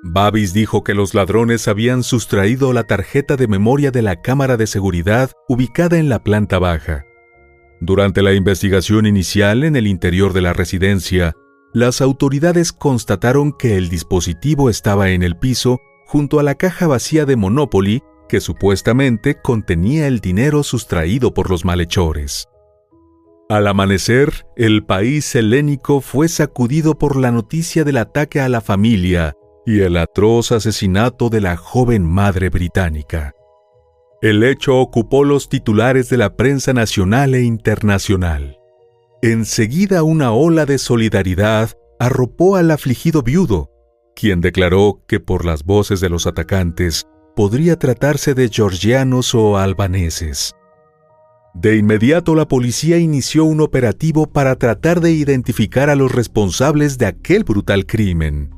Babis 0.04 0.52
dijo 0.52 0.85
que 0.85 0.95
los 0.95 1.12
ladrones 1.12 1.66
habían 1.66 2.02
sustraído 2.02 2.73
la 2.73 2.85
tarjeta 2.85 3.37
de 3.37 3.49
memoria 3.49 3.90
de 3.90 4.02
la 4.02 4.23
cámara 4.23 4.57
de 4.57 4.66
seguridad 4.66 5.33
ubicada 5.49 5.99
en 5.99 6.09
la 6.09 6.23
planta 6.23 6.59
baja 6.59 7.04
durante 7.85 8.23
la 8.23 8.35
investigación 8.35 9.07
inicial 9.07 9.64
en 9.64 9.76
el 9.76 9.87
interior 9.87 10.33
de 10.33 10.41
la 10.41 10.53
residencia, 10.53 11.35
las 11.73 12.00
autoridades 12.00 12.73
constataron 12.73 13.53
que 13.53 13.76
el 13.76 13.88
dispositivo 13.88 14.71
estaba 14.71 15.11
en 15.11 15.23
el 15.23 15.37
piso 15.37 15.81
junto 16.07 16.38
a 16.38 16.43
la 16.43 16.55
caja 16.55 16.87
vacía 16.87 17.26
de 17.26 17.37
Monopoly 17.37 18.03
que 18.29 18.41
supuestamente 18.41 19.41
contenía 19.43 20.07
el 20.07 20.21
dinero 20.21 20.62
sustraído 20.62 21.35
por 21.35 21.50
los 21.50 21.64
malhechores. 21.64 22.49
Al 23.49 23.67
amanecer, 23.67 24.47
el 24.57 24.85
país 24.85 25.35
helénico 25.35 26.00
fue 26.00 26.29
sacudido 26.29 26.99
por 26.99 27.17
la 27.17 27.31
noticia 27.31 27.85
del 27.85 27.99
ataque 27.99 28.41
a 28.41 28.49
la 28.49 28.62
familia 28.62 29.35
y 29.67 29.81
el 29.81 29.97
atroz 29.97 30.53
asesinato 30.53 31.29
de 31.29 31.43
la 31.43 31.57
joven 31.57 32.05
madre 32.05 32.49
británica. 32.49 33.34
El 34.25 34.43
hecho 34.43 34.78
ocupó 34.78 35.23
los 35.23 35.50
titulares 35.50 36.09
de 36.09 36.16
la 36.16 36.35
prensa 36.35 36.73
nacional 36.73 37.35
e 37.35 37.43
internacional. 37.43 38.57
Enseguida 39.21 40.02
una 40.02 40.33
ola 40.33 40.64
de 40.64 40.78
solidaridad 40.78 41.73
arropó 42.00 42.57
al 42.57 42.71
afligido 42.71 43.23
viudo, 43.23 43.69
quien 44.16 44.40
declaró 44.40 45.02
que 45.07 45.21
por 45.21 45.45
las 45.45 45.62
voces 45.62 46.00
de 46.00 46.09
los 46.09 46.26
atacantes 46.26 47.07
podría 47.37 47.78
tratarse 47.78 48.33
de 48.33 48.49
georgianos 48.49 49.35
o 49.35 49.59
albaneses. 49.59 50.54
De 51.52 51.76
inmediato 51.76 52.35
la 52.35 52.49
policía 52.49 52.97
inició 52.97 53.45
un 53.45 53.61
operativo 53.61 54.25
para 54.25 54.57
tratar 54.57 55.02
de 55.02 55.12
identificar 55.12 55.90
a 55.90 55.97
los 55.97 56.11
responsables 56.11 56.97
de 56.97 57.04
aquel 57.04 57.45
brutal 57.45 57.85
crimen. 57.85 58.54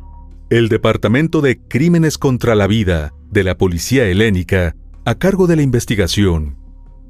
El 0.48 0.68
Departamento 0.68 1.40
de 1.40 1.58
Crímenes 1.58 2.18
contra 2.18 2.54
la 2.54 2.68
Vida 2.68 3.12
de 3.32 3.42
la 3.42 3.58
Policía 3.58 4.04
Helénica, 4.04 4.76
a 5.06 5.14
cargo 5.14 5.46
de 5.46 5.54
la 5.54 5.62
investigación, 5.62 6.56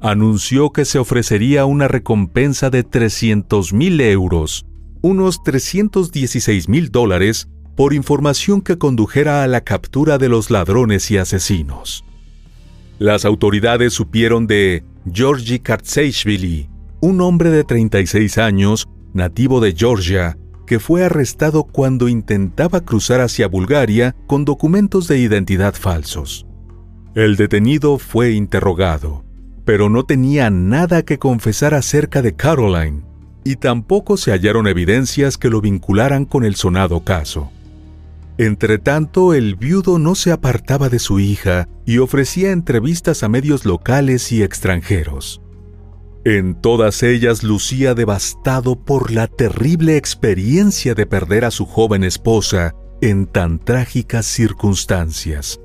anunció 0.01 0.69
que 0.69 0.85
se 0.85 0.99
ofrecería 0.99 1.65
una 1.65 1.87
recompensa 1.87 2.69
de 2.69 2.85
300.000 2.85 4.01
euros, 4.01 4.67
unos 5.01 5.41
316 5.43 6.69
mil 6.69 6.91
dólares, 6.91 7.47
por 7.75 7.95
información 7.95 8.61
que 8.61 8.77
condujera 8.77 9.41
a 9.41 9.47
la 9.47 9.61
captura 9.61 10.19
de 10.19 10.29
los 10.29 10.51
ladrones 10.51 11.09
y 11.09 11.17
asesinos. 11.17 12.05
Las 12.99 13.25
autoridades 13.25 13.93
supieron 13.93 14.45
de 14.45 14.83
Georgi 15.11 15.57
Kartseishvili, 15.57 16.69
un 17.01 17.19
hombre 17.21 17.49
de 17.49 17.63
36 17.63 18.37
años, 18.37 18.87
nativo 19.13 19.59
de 19.59 19.73
Georgia, 19.75 20.37
que 20.67 20.79
fue 20.79 21.03
arrestado 21.03 21.63
cuando 21.63 22.09
intentaba 22.09 22.81
cruzar 22.81 23.21
hacia 23.21 23.47
Bulgaria 23.47 24.15
con 24.27 24.45
documentos 24.45 25.07
de 25.07 25.17
identidad 25.17 25.73
falsos. 25.73 26.46
El 27.17 27.35
detenido 27.35 27.97
fue 27.97 28.33
interrogado, 28.33 29.25
pero 29.65 29.89
no 29.89 30.03
tenía 30.03 30.51
nada 30.51 31.01
que 31.01 31.17
confesar 31.17 31.73
acerca 31.73 32.21
de 32.21 32.35
Caroline, 32.35 33.01
y 33.43 33.55
tampoco 33.55 34.17
se 34.17 34.29
hallaron 34.29 34.67
evidencias 34.67 35.39
que 35.39 35.49
lo 35.49 35.59
vincularan 35.59 36.25
con 36.25 36.45
el 36.45 36.55
sonado 36.55 37.03
caso. 37.03 37.51
Entretanto, 38.37 39.33
el 39.33 39.55
viudo 39.55 39.97
no 39.97 40.13
se 40.13 40.31
apartaba 40.31 40.89
de 40.89 40.99
su 40.99 41.19
hija 41.19 41.67
y 41.87 41.97
ofrecía 41.97 42.51
entrevistas 42.51 43.23
a 43.23 43.29
medios 43.29 43.65
locales 43.65 44.31
y 44.31 44.43
extranjeros. 44.43 45.41
En 46.23 46.53
todas 46.53 47.01
ellas 47.01 47.41
lucía 47.41 47.95
devastado 47.95 48.75
por 48.75 49.09
la 49.09 49.25
terrible 49.25 49.97
experiencia 49.97 50.93
de 50.93 51.07
perder 51.07 51.45
a 51.45 51.49
su 51.49 51.65
joven 51.65 52.03
esposa 52.03 52.75
en 53.01 53.25
tan 53.25 53.57
trágicas 53.57 54.27
circunstancias. 54.27 55.59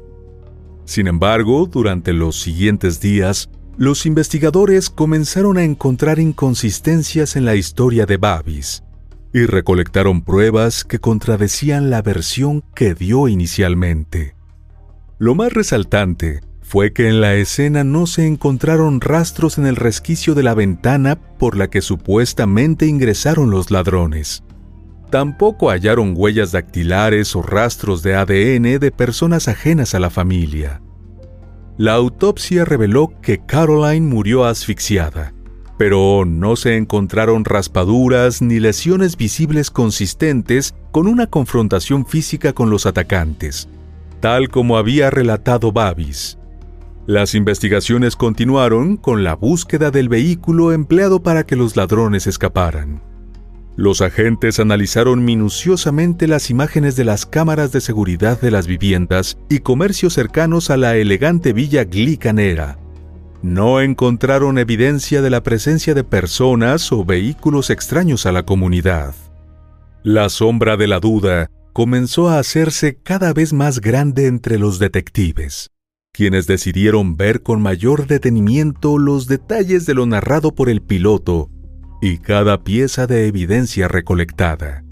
Sin 0.93 1.07
embargo, 1.07 1.71
durante 1.73 2.13
los 2.13 2.39
siguientes 2.39 3.01
días, 3.01 3.49
los 3.79 4.05
investigadores 4.05 4.91
comenzaron 4.91 5.57
a 5.57 5.65
encontrar 5.65 6.19
inconsistencias 6.19 7.35
en 7.35 7.47
la 7.47 7.55
historia 7.55 8.05
de 8.05 8.19
Babis 8.19 8.83
y 9.33 9.47
recolectaron 9.47 10.21
pruebas 10.21 10.85
que 10.85 10.99
contradecían 10.99 11.89
la 11.89 12.03
versión 12.03 12.63
que 12.75 12.93
dio 12.93 13.27
inicialmente. 13.27 14.35
Lo 15.19 15.35
más 15.35 15.55
resaltante 15.55 16.43
fue 16.61 16.93
que 16.93 17.09
en 17.09 17.23
la 17.23 17.37
escena 17.37 17.85
no 17.85 18.07
se 18.07 18.27
encontraron 18.27 19.01
rastros 19.01 19.57
en 19.57 19.65
el 19.65 19.77
resquicio 19.77 20.35
de 20.35 20.43
la 20.43 20.53
ventana 20.53 21.17
por 21.39 21.57
la 21.57 21.71
que 21.71 21.81
supuestamente 21.81 22.85
ingresaron 22.85 23.51
los 23.51 23.71
ladrones. 23.71 24.45
Tampoco 25.13 25.71
hallaron 25.71 26.15
huellas 26.17 26.51
dactilares 26.51 27.37
o 27.37 27.43
rastros 27.43 28.03
de 28.03 28.17
ADN 28.17 28.81
de 28.81 28.91
personas 28.91 29.47
ajenas 29.47 29.95
a 29.95 30.01
la 30.01 30.11
familia. 30.11 30.83
La 31.79 31.93
autopsia 31.93 32.65
reveló 32.65 33.13
que 33.23 33.39
Caroline 33.47 34.09
murió 34.09 34.45
asfixiada 34.45 35.33
pero 35.83 36.25
no 36.25 36.55
se 36.55 36.77
encontraron 36.77 37.45
raspaduras 37.45 38.41
ni 38.41 38.61
lesiones 38.61 39.17
visibles 39.17 39.69
consistentes 39.69 40.77
con 40.93 41.09
una 41.09 41.27
confrontación 41.27 42.07
física 42.07 42.53
con 42.53 42.71
los 42.71 42.87
atacantes, 42.87 43.69
tal 44.21 44.49
como 44.49 44.77
había 44.77 45.11
relatado 45.11 45.73
Babis. 45.73 46.39
Las 47.09 47.35
investigaciones 47.35 48.15
continuaron 48.15 48.97
con 48.97 49.25
la 49.25 49.35
búsqueda 49.35 49.91
del 49.91 50.09
vehículo 50.09 50.71
empleado 50.71 51.21
para 51.21 51.45
que 51.45 51.57
los 51.57 51.75
ladrones 51.75 52.29
escaparan. 52.29 53.03
Los 53.77 54.03
agentes 54.03 54.61
analizaron 54.61 55.25
minuciosamente 55.25 56.27
las 56.27 56.51
imágenes 56.51 56.95
de 56.95 57.05
las 57.05 57.25
cámaras 57.25 57.73
de 57.73 57.81
seguridad 57.81 58.39
de 58.41 58.51
las 58.51 58.67
viviendas 58.67 59.39
y 59.49 59.61
comercios 59.61 60.13
cercanos 60.13 60.69
a 60.69 60.77
la 60.77 60.97
elegante 60.97 61.55
villa 61.55 61.85
Glicanera, 61.85 62.79
no 63.43 63.81
encontraron 63.81 64.59
evidencia 64.59 65.21
de 65.21 65.31
la 65.31 65.43
presencia 65.43 65.95
de 65.95 66.05
personas 66.05 66.93
o 66.93 67.05
vehículos 67.05 67.71
extraños 67.71 68.25
a 68.27 68.33
la 68.33 68.45
comunidad. 68.45 69.15
La 70.05 70.29
sombra 70.29 70.77
de 70.77 70.87
la 70.87 71.01
duda 71.01 71.51
comenzó 71.73 72.29
a 72.29 72.39
hacerse 72.39 72.99
cada 73.03 73.33
vez 73.33 73.53
más 73.53 73.81
grande 73.81 74.27
entre 74.27 74.59
los 74.59 74.79
detectives, 74.79 75.71
quienes 76.13 76.47
decidieron 76.47 77.17
ver 77.17 77.43
con 77.43 77.61
mayor 77.61 78.07
detenimiento 78.07 78.99
los 78.99 79.27
detalles 79.27 79.87
de 79.87 79.95
lo 79.95 80.07
narrado 80.07 80.55
por 80.55 80.69
el 80.69 80.83
piloto 80.83 81.49
y 82.03 82.19
cada 82.19 82.65
pieza 82.65 83.07
de 83.07 83.29
evidencia 83.29 83.87
recolectada. 83.87 84.85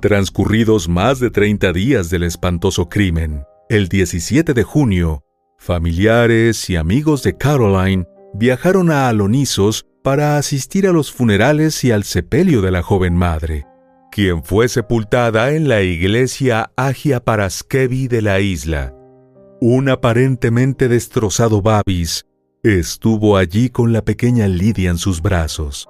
Transcurridos 0.00 0.88
más 0.88 1.20
de 1.20 1.30
30 1.30 1.72
días 1.72 2.10
del 2.10 2.24
espantoso 2.24 2.88
crimen, 2.88 3.44
el 3.70 3.88
17 3.88 4.52
de 4.52 4.62
junio, 4.64 5.22
Familiares 5.58 6.68
y 6.68 6.76
amigos 6.76 7.22
de 7.22 7.38
Caroline 7.38 8.04
viajaron 8.34 8.90
a 8.90 9.08
Alonisos 9.08 9.86
para 10.02 10.36
asistir 10.36 10.86
a 10.86 10.92
los 10.92 11.10
funerales 11.12 11.82
y 11.84 11.92
al 11.92 12.04
sepelio 12.04 12.60
de 12.60 12.72
la 12.72 12.82
joven 12.82 13.14
madre, 13.14 13.64
quien 14.10 14.42
fue 14.42 14.68
sepultada 14.68 15.52
en 15.52 15.68
la 15.68 15.82
iglesia 15.82 16.72
Agia 16.76 17.20
Paraskevi 17.20 18.08
de 18.08 18.22
la 18.22 18.40
isla. 18.40 18.92
Un 19.60 19.88
aparentemente 19.88 20.88
destrozado 20.88 21.62
Babis 21.62 22.26
estuvo 22.62 23.36
allí 23.36 23.70
con 23.70 23.92
la 23.92 24.02
pequeña 24.04 24.48
Lidia 24.48 24.90
en 24.90 24.98
sus 24.98 25.22
brazos. 25.22 25.88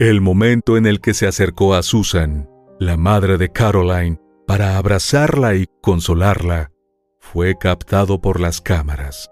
El 0.00 0.20
momento 0.20 0.76
en 0.76 0.86
el 0.86 1.00
que 1.00 1.14
se 1.14 1.28
acercó 1.28 1.74
a 1.74 1.84
Susan, 1.84 2.50
la 2.80 2.96
madre 2.96 3.38
de 3.38 3.50
Caroline, 3.50 4.18
para 4.44 4.76
abrazarla 4.76 5.54
y 5.54 5.66
consolarla, 5.80 6.72
fue 7.20 7.56
captado 7.56 8.20
por 8.20 8.40
las 8.40 8.60
cámaras. 8.60 9.30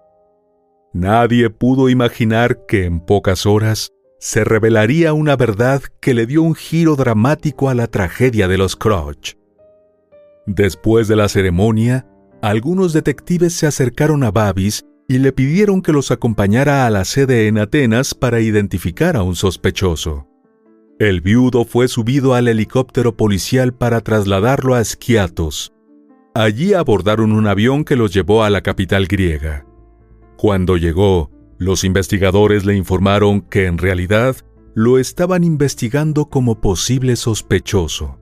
Nadie 0.93 1.51
pudo 1.51 1.89
imaginar 1.89 2.65
que 2.67 2.85
en 2.85 3.01
pocas 3.01 3.45
horas 3.45 3.91
se 4.21 4.45
revelaría 4.45 5.15
una 5.15 5.35
verdad 5.35 5.83
que 6.01 6.15
le 6.15 6.27
dio 6.27 6.45
un 6.45 6.55
giro 6.55 6.95
dramático 6.95 7.69
a 7.69 7.75
la 7.75 7.89
tragedia 7.89 8.47
de 8.47 8.57
los 8.57 8.77
Crouch. 8.77 9.35
Después 10.47 11.09
de 11.09 11.17
la 11.17 11.29
ceremonia, 11.29 12.07
algunos 12.41 12.93
detectives 12.93 13.53
se 13.53 13.67
acercaron 13.67 14.23
a 14.23 14.31
Babis 14.31 14.85
y 15.09 15.19
le 15.19 15.33
pidieron 15.33 15.83
que 15.83 15.91
los 15.91 16.13
acompañara 16.13 16.87
a 16.87 16.91
la 16.91 17.05
sede 17.05 17.49
en 17.49 17.59
Atenas 17.59 18.15
para 18.15 18.39
identificar 18.39 19.17
a 19.17 19.25
un 19.25 19.35
sospechoso. 19.35 20.29
El 20.99 21.21
viudo 21.21 21.65
fue 21.65 21.89
subido 21.89 22.35
al 22.35 22.49
helicóptero 22.49 23.17
policial 23.17 23.73
para 23.73 24.01
trasladarlo 24.01 24.75
a 24.75 24.81
Esquiatos, 24.81 25.73
Allí 26.35 26.73
abordaron 26.73 27.33
un 27.33 27.47
avión 27.47 27.85
que 27.85 27.95
los 27.95 28.15
llevó 28.15 28.43
a 28.43 28.49
la 28.49 28.63
capital 28.63 29.07
griega. 29.07 29.67
Cuando 30.39 30.79
llegó, 30.79 31.31
los 31.59 31.85
investigadores 31.85 32.65
le 32.65 32.75
informaron 32.75 33.43
que 33.43 33.67
en 33.67 33.77
realidad 33.77 34.37
lo 34.75 34.99
estaban 34.99 35.45
investigando 35.45 36.31
como 36.31 36.59
posible 36.59 37.17
sospechoso. 37.17 38.19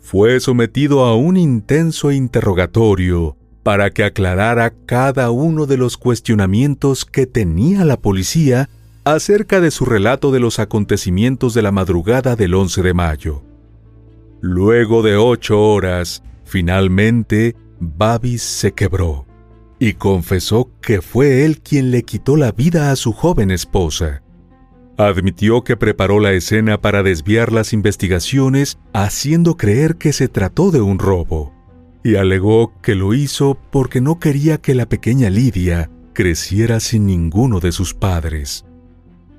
Fue 0.00 0.38
sometido 0.38 1.06
a 1.06 1.16
un 1.16 1.38
intenso 1.38 2.12
interrogatorio 2.12 3.38
para 3.62 3.90
que 3.90 4.04
aclarara 4.04 4.74
cada 4.84 5.30
uno 5.30 5.64
de 5.64 5.78
los 5.78 5.96
cuestionamientos 5.96 7.06
que 7.06 7.26
tenía 7.26 7.86
la 7.86 7.96
policía 7.96 8.68
acerca 9.06 9.62
de 9.62 9.70
su 9.70 9.86
relato 9.86 10.30
de 10.32 10.40
los 10.40 10.58
acontecimientos 10.58 11.54
de 11.54 11.62
la 11.62 11.72
madrugada 11.72 12.36
del 12.36 12.52
11 12.52 12.82
de 12.82 12.92
mayo. 12.92 13.42
Luego 14.42 15.02
de 15.02 15.16
ocho 15.16 15.58
horas, 15.62 16.22
Finalmente, 16.46 17.56
Babis 17.80 18.42
se 18.42 18.72
quebró 18.72 19.26
y 19.80 19.94
confesó 19.94 20.70
que 20.80 21.02
fue 21.02 21.44
él 21.44 21.60
quien 21.60 21.90
le 21.90 22.04
quitó 22.04 22.36
la 22.36 22.52
vida 22.52 22.92
a 22.92 22.96
su 22.96 23.12
joven 23.12 23.50
esposa. 23.50 24.22
Admitió 24.96 25.64
que 25.64 25.76
preparó 25.76 26.20
la 26.20 26.32
escena 26.32 26.80
para 26.80 27.02
desviar 27.02 27.52
las 27.52 27.72
investigaciones, 27.72 28.78
haciendo 28.94 29.56
creer 29.56 29.96
que 29.96 30.12
se 30.12 30.28
trató 30.28 30.70
de 30.70 30.80
un 30.80 30.98
robo, 30.98 31.52
y 32.02 32.14
alegó 32.14 32.72
que 32.80 32.94
lo 32.94 33.12
hizo 33.12 33.58
porque 33.70 34.00
no 34.00 34.18
quería 34.20 34.58
que 34.58 34.74
la 34.74 34.86
pequeña 34.88 35.28
Lidia 35.28 35.90
creciera 36.14 36.80
sin 36.80 37.04
ninguno 37.04 37.60
de 37.60 37.72
sus 37.72 37.92
padres. 37.92 38.64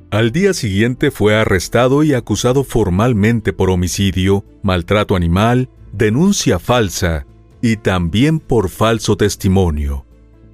Al 0.10 0.32
día 0.32 0.54
siguiente 0.54 1.12
fue 1.12 1.36
arrestado 1.36 2.02
y 2.02 2.14
acusado 2.14 2.64
formalmente 2.64 3.52
por 3.52 3.70
homicidio, 3.70 4.46
maltrato 4.64 5.18
animal, 5.18 5.70
denuncia 5.92 6.60
falsa 6.60 7.26
y 7.62 7.76
también 7.76 8.40
por 8.40 8.70
falso 8.70 9.18
testimonio, 9.18 10.06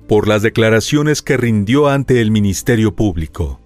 por 0.07 0.27
las 0.27 0.41
declaraciones 0.41 1.21
que 1.21 1.37
rindió 1.37 1.87
ante 1.87 2.19
el 2.19 2.31
Ministerio 2.31 2.95
Público. 2.95 3.59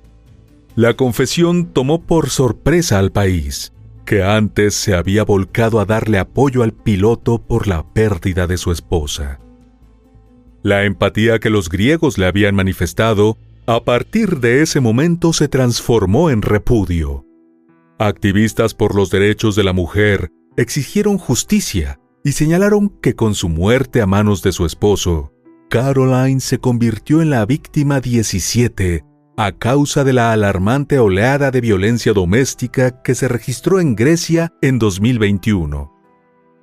La 0.76 0.96
confesión 0.96 1.68
tomó 1.68 2.02
por 2.02 2.30
sorpresa 2.30 3.00
al 3.00 3.14
país, 3.14 3.72
que 4.06 4.24
antes 4.24 4.74
se 4.74 4.94
había 4.94 5.24
volcado 5.24 5.80
a 5.80 5.86
darle 5.86 6.20
apoyo 6.20 6.64
al 6.64 6.74
piloto 6.74 7.42
por 7.42 7.68
la 7.68 7.86
pérdida 7.94 8.46
de 8.46 8.58
su 8.58 8.74
esposa. 8.74 9.40
La 10.64 10.84
empatía 10.84 11.40
que 11.40 11.50
los 11.50 11.70
griegos 11.70 12.18
le 12.18 12.26
habían 12.26 12.56
manifestado, 12.56 13.38
a 13.70 13.84
partir 13.84 14.40
de 14.40 14.62
ese 14.62 14.80
momento 14.80 15.34
se 15.34 15.50
transformó 15.50 16.30
en 16.30 16.42
repudio. 16.42 17.26
Activistas 18.00 18.74
por 18.74 18.96
los 18.96 19.10
derechos 19.10 19.58
de 19.58 19.66
la 19.66 19.74
mujer 19.74 20.32
exigieron 20.56 21.18
justicia 21.18 22.00
y 22.24 22.32
señalaron 22.32 22.90
que 23.02 23.16
con 23.16 23.36
su 23.36 23.50
muerte 23.50 24.02
a 24.02 24.08
manos 24.08 24.42
de 24.42 24.54
su 24.54 24.66
esposo, 24.66 25.34
Caroline 25.70 26.40
se 26.40 26.60
convirtió 26.60 27.22
en 27.22 27.30
la 27.30 27.46
víctima 27.46 28.00
17 28.00 29.04
a 29.36 29.52
causa 29.52 30.06
de 30.06 30.14
la 30.14 30.32
alarmante 30.32 30.98
oleada 30.98 31.52
de 31.52 31.60
violencia 31.60 32.14
doméstica 32.14 33.02
que 33.04 33.16
se 33.16 33.28
registró 33.28 33.82
en 33.82 33.96
Grecia 33.98 34.54
en 34.62 34.80
2021. 34.80 35.94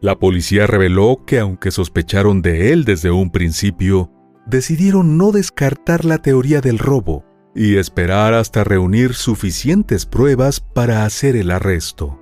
La 0.01 0.19
policía 0.19 0.67
reveló 0.67 1.23
que 1.27 1.39
aunque 1.39 1.71
sospecharon 1.71 2.41
de 2.41 2.73
él 2.73 2.85
desde 2.85 3.11
un 3.11 3.31
principio, 3.31 4.11
decidieron 4.47 5.17
no 5.17 5.33
descartar 5.33 6.05
la 6.05 6.19
teoría 6.19 6.61
del 6.61 6.79
robo 6.79 7.25
y 7.55 7.77
esperar 7.77 8.35
hasta 8.35 8.65
reunir 8.65 9.15
suficientes 9.15 10.07
pruebas 10.07 10.61
para 10.61 11.05
hacer 11.05 11.37
el 11.37 11.51
arresto. 11.51 12.21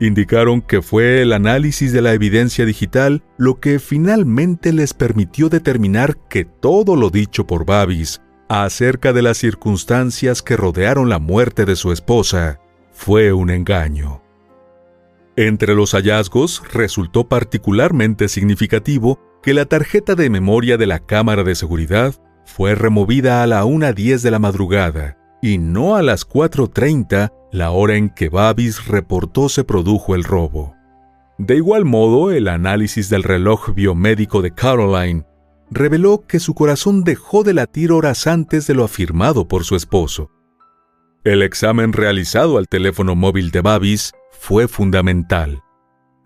Indicaron 0.00 0.62
que 0.62 0.80
fue 0.80 1.22
el 1.22 1.32
análisis 1.32 1.92
de 1.92 2.02
la 2.02 2.12
evidencia 2.12 2.64
digital 2.64 3.24
lo 3.36 3.58
que 3.58 3.80
finalmente 3.80 4.72
les 4.72 4.94
permitió 4.94 5.48
determinar 5.48 6.16
que 6.28 6.44
todo 6.44 6.94
lo 6.94 7.10
dicho 7.10 7.48
por 7.48 7.66
Babis 7.66 8.20
acerca 8.48 9.12
de 9.12 9.22
las 9.22 9.38
circunstancias 9.38 10.40
que 10.42 10.56
rodearon 10.56 11.08
la 11.08 11.18
muerte 11.18 11.64
de 11.64 11.74
su 11.74 11.90
esposa 11.92 12.60
fue 12.92 13.32
un 13.32 13.50
engaño. 13.50 14.22
Entre 15.36 15.74
los 15.74 15.92
hallazgos 15.92 16.62
resultó 16.72 17.28
particularmente 17.28 18.28
significativo 18.28 19.20
que 19.42 19.54
la 19.54 19.66
tarjeta 19.66 20.14
de 20.14 20.30
memoria 20.30 20.76
de 20.76 20.86
la 20.86 20.98
cámara 20.98 21.44
de 21.44 21.54
seguridad 21.54 22.14
fue 22.44 22.74
removida 22.74 23.42
a 23.42 23.46
la 23.46 23.64
1.10 23.64 24.22
de 24.22 24.30
la 24.30 24.38
madrugada 24.38 25.16
y 25.40 25.58
no 25.58 25.94
a 25.94 26.02
las 26.02 26.28
4.30, 26.28 27.32
la 27.52 27.70
hora 27.70 27.96
en 27.96 28.10
que 28.10 28.28
Babis 28.28 28.86
reportó 28.86 29.48
se 29.48 29.64
produjo 29.64 30.14
el 30.14 30.24
robo. 30.24 30.74
De 31.38 31.54
igual 31.56 31.84
modo, 31.84 32.32
el 32.32 32.48
análisis 32.48 33.08
del 33.08 33.22
reloj 33.22 33.72
biomédico 33.74 34.42
de 34.42 34.52
Caroline 34.52 35.24
reveló 35.70 36.24
que 36.26 36.40
su 36.40 36.54
corazón 36.54 37.04
dejó 37.04 37.44
de 37.44 37.54
latir 37.54 37.92
horas 37.92 38.26
antes 38.26 38.66
de 38.66 38.74
lo 38.74 38.84
afirmado 38.84 39.46
por 39.46 39.64
su 39.64 39.76
esposo. 39.76 40.30
El 41.24 41.42
examen 41.42 41.92
realizado 41.92 42.58
al 42.58 42.68
teléfono 42.68 43.14
móvil 43.14 43.50
de 43.50 43.60
Babis 43.60 44.12
fue 44.32 44.66
fundamental, 44.66 45.62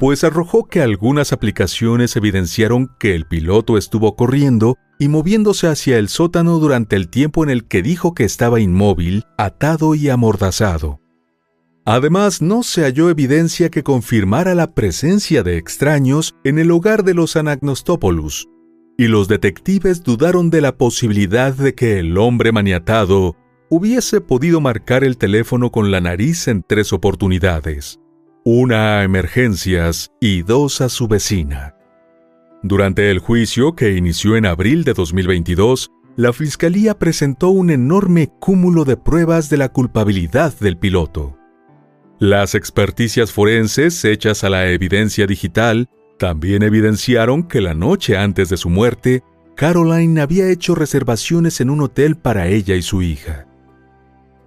pues 0.03 0.25
arrojó 0.25 0.65
que 0.65 0.83
algunas 0.83 1.33
aplicaciones 1.33 2.17
evidenciaron 2.17 2.91
que 2.99 3.15
el 3.15 3.25
piloto 3.25 3.79
estuvo 3.79 4.17
corriendo 4.17 4.77
y 4.99 5.07
moviéndose 5.07 5.69
hacia 5.69 5.97
el 5.97 6.09
sótano 6.09 6.59
durante 6.59 6.97
el 6.97 7.09
tiempo 7.09 7.45
en 7.45 7.51
el 7.51 7.69
que 7.69 7.83
dijo 7.83 8.12
que 8.12 8.25
estaba 8.25 8.59
inmóvil, 8.59 9.23
atado 9.38 9.95
y 9.95 10.09
amordazado. 10.09 10.99
Además, 11.85 12.43
no 12.43 12.65
se 12.65 12.83
halló 12.83 13.11
evidencia 13.11 13.71
que 13.71 13.85
confirmara 13.85 14.57
la 14.57 14.75
presencia 14.75 15.45
de 15.45 15.57
extraños 15.57 16.35
en 16.43 16.59
el 16.59 16.73
hogar 16.73 17.05
de 17.05 17.15
los 17.15 17.37
Anagnostopoulos, 17.37 18.49
y 18.99 19.07
los 19.07 19.29
detectives 19.29 20.03
dudaron 20.03 20.51
de 20.51 20.62
la 20.62 20.77
posibilidad 20.77 21.55
de 21.55 21.77
que 21.77 22.01
el 22.01 22.19
hombre 22.19 22.51
maniatado 22.51 23.37
hubiese 23.71 24.21
podido 24.21 24.61
marcar 24.61 25.05
el 25.05 25.17
teléfono 25.17 25.71
con 25.71 25.93
la 25.93 26.01
nariz 26.01 26.49
en 26.49 26.65
tres 26.65 26.93
oportunidades, 26.93 28.02
una 28.45 28.99
a 28.99 29.05
emergencias 29.05 30.11
y 30.21 30.43
dos 30.43 30.81
a 30.81 30.89
su 30.89 31.07
vecina. 31.07 31.77
Durante 32.63 33.11
el 33.11 33.19
juicio 33.19 33.75
que 33.75 33.97
inició 33.97 34.37
en 34.37 34.47
abril 34.47 34.85
de 34.85 34.95
2022, 34.95 35.91
la 36.17 36.33
Fiscalía 36.33 36.99
presentó 36.99 37.51
un 37.51 37.71
enorme 37.71 38.31
cúmulo 38.41 38.85
de 38.85 38.97
pruebas 38.97 39.49
de 39.49 39.57
la 39.57 39.69
culpabilidad 39.71 40.53
del 40.59 40.77
piloto. 40.77 41.39
Las 42.19 42.55
experticias 42.55 43.33
forenses 43.33 44.05
hechas 44.05 44.45
a 44.45 44.51
la 44.51 44.69
evidencia 44.71 45.27
digital 45.27 45.89
también 46.19 46.63
evidenciaron 46.63 47.45
que 47.45 47.61
la 47.61 47.75
noche 47.75 48.17
antes 48.17 48.49
de 48.49 48.57
su 48.57 48.71
muerte, 48.71 49.23
Caroline 49.57 50.21
había 50.21 50.49
hecho 50.49 50.75
reservaciones 50.75 51.61
en 51.61 51.71
un 51.71 51.81
hotel 51.81 52.17
para 52.17 52.49
ella 52.49 52.75
y 52.77 52.83
su 52.83 53.03
hija. 53.03 53.47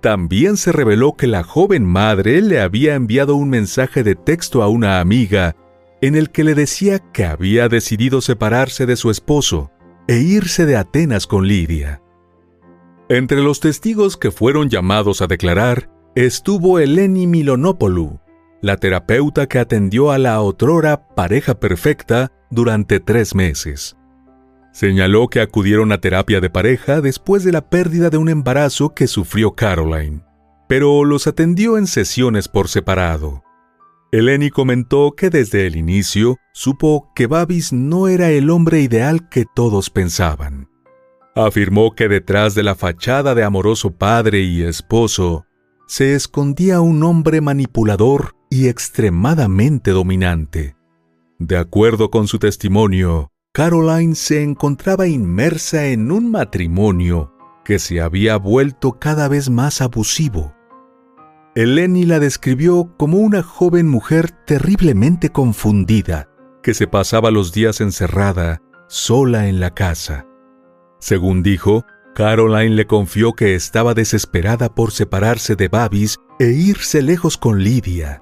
También 0.05 0.55
se 0.55 0.71
reveló 0.71 1.13
que 1.13 1.25
la 1.25 1.41
joven 1.41 1.83
madre 1.83 2.39
le 2.39 2.59
había 2.59 2.93
enviado 2.93 3.35
un 3.35 3.49
mensaje 3.49 4.03
de 4.03 4.13
texto 4.13 4.61
a 4.61 4.67
una 4.67 4.99
amiga 4.99 5.55
en 5.99 6.13
el 6.13 6.29
que 6.29 6.43
le 6.43 6.53
decía 6.53 6.99
que 6.99 7.25
había 7.25 7.69
decidido 7.69 8.21
separarse 8.21 8.85
de 8.85 8.97
su 8.97 9.09
esposo 9.09 9.71
e 10.07 10.19
irse 10.19 10.67
de 10.67 10.77
Atenas 10.77 11.25
con 11.25 11.47
Lidia. 11.47 12.03
Entre 13.09 13.41
los 13.41 13.59
testigos 13.59 14.15
que 14.15 14.29
fueron 14.29 14.69
llamados 14.69 15.23
a 15.23 15.25
declarar 15.25 15.89
estuvo 16.13 16.77
Eleni 16.77 17.25
Milonopoulou, 17.25 18.19
la 18.61 18.77
terapeuta 18.77 19.47
que 19.47 19.57
atendió 19.57 20.11
a 20.11 20.19
la 20.19 20.39
otrora 20.39 21.07
pareja 21.15 21.59
perfecta 21.59 22.31
durante 22.51 22.99
tres 22.99 23.33
meses. 23.33 23.97
Señaló 24.75 25.29
que 25.29 25.39
acudieron 25.39 25.93
a 25.93 26.01
terapia 26.01 26.41
de 26.41 26.49
pareja 26.49 26.99
después 26.99 27.45
de 27.45 27.53
la 27.53 27.69
pérdida 27.69 28.09
de 28.09 28.17
un 28.17 28.27
embarazo 28.27 28.93
que 28.93 29.07
sufrió 29.07 29.55
Caroline, 29.55 30.19
pero 30.67 31.05
los 31.05 31.27
atendió 31.27 31.77
en 31.77 31.87
sesiones 31.87 32.49
por 32.49 32.67
separado. 32.67 33.41
Eleni 34.11 34.49
comentó 34.49 35.13
que 35.15 35.29
desde 35.29 35.65
el 35.65 35.77
inicio 35.77 36.35
supo 36.51 37.09
que 37.15 37.25
Babis 37.25 37.71
no 37.71 38.09
era 38.09 38.31
el 38.31 38.49
hombre 38.49 38.81
ideal 38.81 39.29
que 39.29 39.45
todos 39.55 39.89
pensaban. 39.89 40.67
Afirmó 41.35 41.95
que 41.95 42.09
detrás 42.09 42.53
de 42.53 42.63
la 42.63 42.75
fachada 42.75 43.33
de 43.33 43.45
amoroso 43.45 43.91
padre 43.91 44.41
y 44.41 44.61
esposo 44.61 45.45
se 45.87 46.15
escondía 46.15 46.81
un 46.81 47.01
hombre 47.03 47.39
manipulador 47.39 48.35
y 48.49 48.67
extremadamente 48.67 49.91
dominante. 49.91 50.75
De 51.39 51.55
acuerdo 51.55 52.11
con 52.11 52.27
su 52.27 52.39
testimonio, 52.39 53.31
Caroline 53.55 54.15
se 54.15 54.43
encontraba 54.43 55.07
inmersa 55.07 55.85
en 55.85 56.11
un 56.11 56.29
matrimonio 56.29 57.31
que 57.63 57.79
se 57.79 58.01
había 58.01 58.35
vuelto 58.35 58.99
cada 58.99 59.29
vez 59.29 59.49
más 59.49 59.79
abusivo. 59.79 60.53
Eleni 61.55 62.03
la 62.03 62.19
describió 62.19 62.93
como 62.97 63.19
una 63.19 63.43
joven 63.43 63.87
mujer 63.87 64.31
terriblemente 64.45 65.29
confundida, 65.29 66.27
que 66.63 66.73
se 66.73 66.85
pasaba 66.85 67.31
los 67.31 67.53
días 67.53 67.79
encerrada, 67.79 68.61
sola 68.89 69.47
en 69.47 69.61
la 69.61 69.73
casa. 69.73 70.27
Según 70.99 71.41
dijo, 71.41 71.85
Caroline 72.13 72.75
le 72.75 72.87
confió 72.87 73.31
que 73.31 73.55
estaba 73.55 73.93
desesperada 73.93 74.67
por 74.75 74.91
separarse 74.91 75.55
de 75.55 75.69
Babis 75.69 76.17
e 76.39 76.47
irse 76.47 77.01
lejos 77.01 77.37
con 77.37 77.63
Lidia 77.63 78.21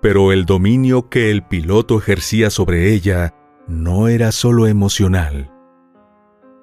pero 0.00 0.32
el 0.32 0.46
dominio 0.46 1.08
que 1.08 1.30
el 1.30 1.42
piloto 1.42 1.98
ejercía 1.98 2.50
sobre 2.50 2.92
ella 2.92 3.34
no 3.70 4.08
era 4.08 4.32
solo 4.32 4.66
emocional. 4.66 5.50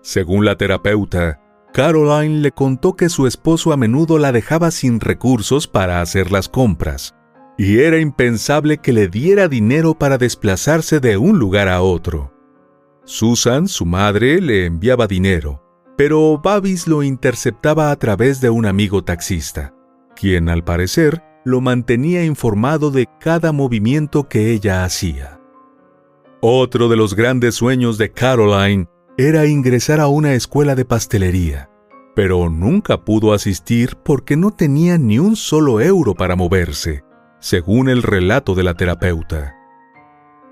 Según 0.01 0.45
la 0.45 0.57
terapeuta, 0.57 1.41
Caroline 1.73 2.39
le 2.39 2.51
contó 2.51 2.95
que 2.95 3.09
su 3.09 3.27
esposo 3.27 3.71
a 3.71 3.77
menudo 3.77 4.17
la 4.19 4.31
dejaba 4.31 4.71
sin 4.71 4.99
recursos 4.99 5.67
para 5.67 6.01
hacer 6.01 6.31
las 6.31 6.49
compras, 6.49 7.15
y 7.57 7.79
era 7.79 7.99
impensable 7.99 8.77
que 8.77 8.93
le 8.93 9.07
diera 9.07 9.47
dinero 9.47 9.93
para 9.97 10.17
desplazarse 10.17 10.99
de 10.99 11.17
un 11.17 11.39
lugar 11.39 11.69
a 11.69 11.81
otro. 11.81 12.33
Susan, 13.05 13.67
su 13.67 13.85
madre, 13.85 14.41
le 14.41 14.65
enviaba 14.65 15.07
dinero, 15.07 15.63
pero 15.97 16.39
Babis 16.43 16.87
lo 16.87 17.03
interceptaba 17.03 17.91
a 17.91 17.95
través 17.95 18.41
de 18.41 18.49
un 18.49 18.65
amigo 18.65 19.03
taxista, 19.03 19.73
quien 20.15 20.49
al 20.49 20.63
parecer 20.63 21.23
lo 21.45 21.61
mantenía 21.61 22.25
informado 22.25 22.91
de 22.91 23.07
cada 23.19 23.51
movimiento 23.51 24.27
que 24.27 24.51
ella 24.51 24.83
hacía. 24.83 25.36
Otro 26.41 26.87
de 26.87 26.95
los 26.95 27.15
grandes 27.15 27.55
sueños 27.55 27.97
de 27.97 28.11
Caroline 28.11 28.87
era 29.17 29.47
ingresar 29.47 29.99
a 29.99 30.07
una 30.07 30.33
escuela 30.33 30.75
de 30.75 30.85
pastelería, 30.85 31.69
pero 32.15 32.47
nunca 32.49 33.03
pudo 33.03 33.33
asistir 33.33 33.95
porque 34.05 34.37
no 34.37 34.51
tenía 34.51 34.99
ni 34.99 35.17
un 35.17 35.35
solo 35.35 35.81
euro 35.81 36.13
para 36.13 36.35
moverse, 36.35 37.03
según 37.39 37.89
el 37.89 38.03
relato 38.03 38.53
de 38.53 38.63
la 38.63 38.75
terapeuta. 38.75 39.55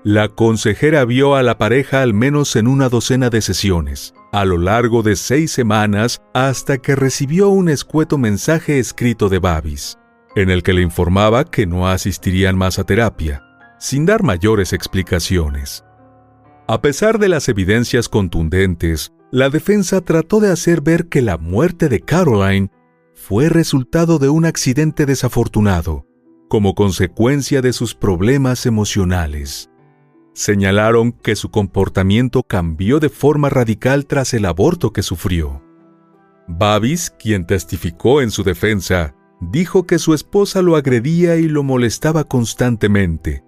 La 0.02 0.28
consejera 0.28 1.04
vio 1.04 1.36
a 1.36 1.44
la 1.44 1.56
pareja 1.56 2.02
al 2.02 2.14
menos 2.14 2.56
en 2.56 2.66
una 2.66 2.88
docena 2.88 3.30
de 3.30 3.40
sesiones, 3.40 4.12
a 4.32 4.44
lo 4.44 4.58
largo 4.58 5.04
de 5.04 5.14
seis 5.14 5.52
semanas 5.52 6.20
hasta 6.34 6.78
que 6.78 6.96
recibió 6.96 7.48
un 7.48 7.68
escueto 7.68 8.18
mensaje 8.18 8.80
escrito 8.80 9.28
de 9.28 9.38
Babis, 9.38 9.98
en 10.34 10.50
el 10.50 10.64
que 10.64 10.72
le 10.72 10.82
informaba 10.82 11.44
que 11.44 11.64
no 11.64 11.88
asistirían 11.88 12.56
más 12.56 12.80
a 12.80 12.84
terapia, 12.84 13.42
sin 13.78 14.06
dar 14.06 14.22
mayores 14.22 14.72
explicaciones. 14.72 15.84
A 16.68 16.80
pesar 16.80 17.18
de 17.18 17.28
las 17.28 17.48
evidencias 17.48 18.08
contundentes, 18.08 19.12
la 19.30 19.50
defensa 19.50 20.00
trató 20.00 20.40
de 20.40 20.50
hacer 20.50 20.80
ver 20.80 21.06
que 21.08 21.22
la 21.22 21.38
muerte 21.38 21.88
de 21.88 22.00
Caroline 22.00 22.70
fue 23.14 23.48
resultado 23.48 24.18
de 24.18 24.28
un 24.28 24.44
accidente 24.44 25.06
desafortunado, 25.06 26.06
como 26.48 26.74
consecuencia 26.74 27.62
de 27.62 27.72
sus 27.72 27.94
problemas 27.94 28.66
emocionales. 28.66 29.70
Señalaron 30.34 31.12
que 31.12 31.34
su 31.34 31.50
comportamiento 31.50 32.42
cambió 32.42 33.00
de 33.00 33.08
forma 33.08 33.48
radical 33.48 34.06
tras 34.06 34.34
el 34.34 34.44
aborto 34.44 34.92
que 34.92 35.02
sufrió. 35.02 35.62
Babis, 36.46 37.10
quien 37.10 37.46
testificó 37.46 38.20
en 38.20 38.30
su 38.30 38.42
defensa, 38.44 39.14
dijo 39.40 39.86
que 39.86 39.98
su 39.98 40.14
esposa 40.14 40.62
lo 40.62 40.76
agredía 40.76 41.36
y 41.36 41.48
lo 41.48 41.62
molestaba 41.62 42.24
constantemente. 42.24 43.45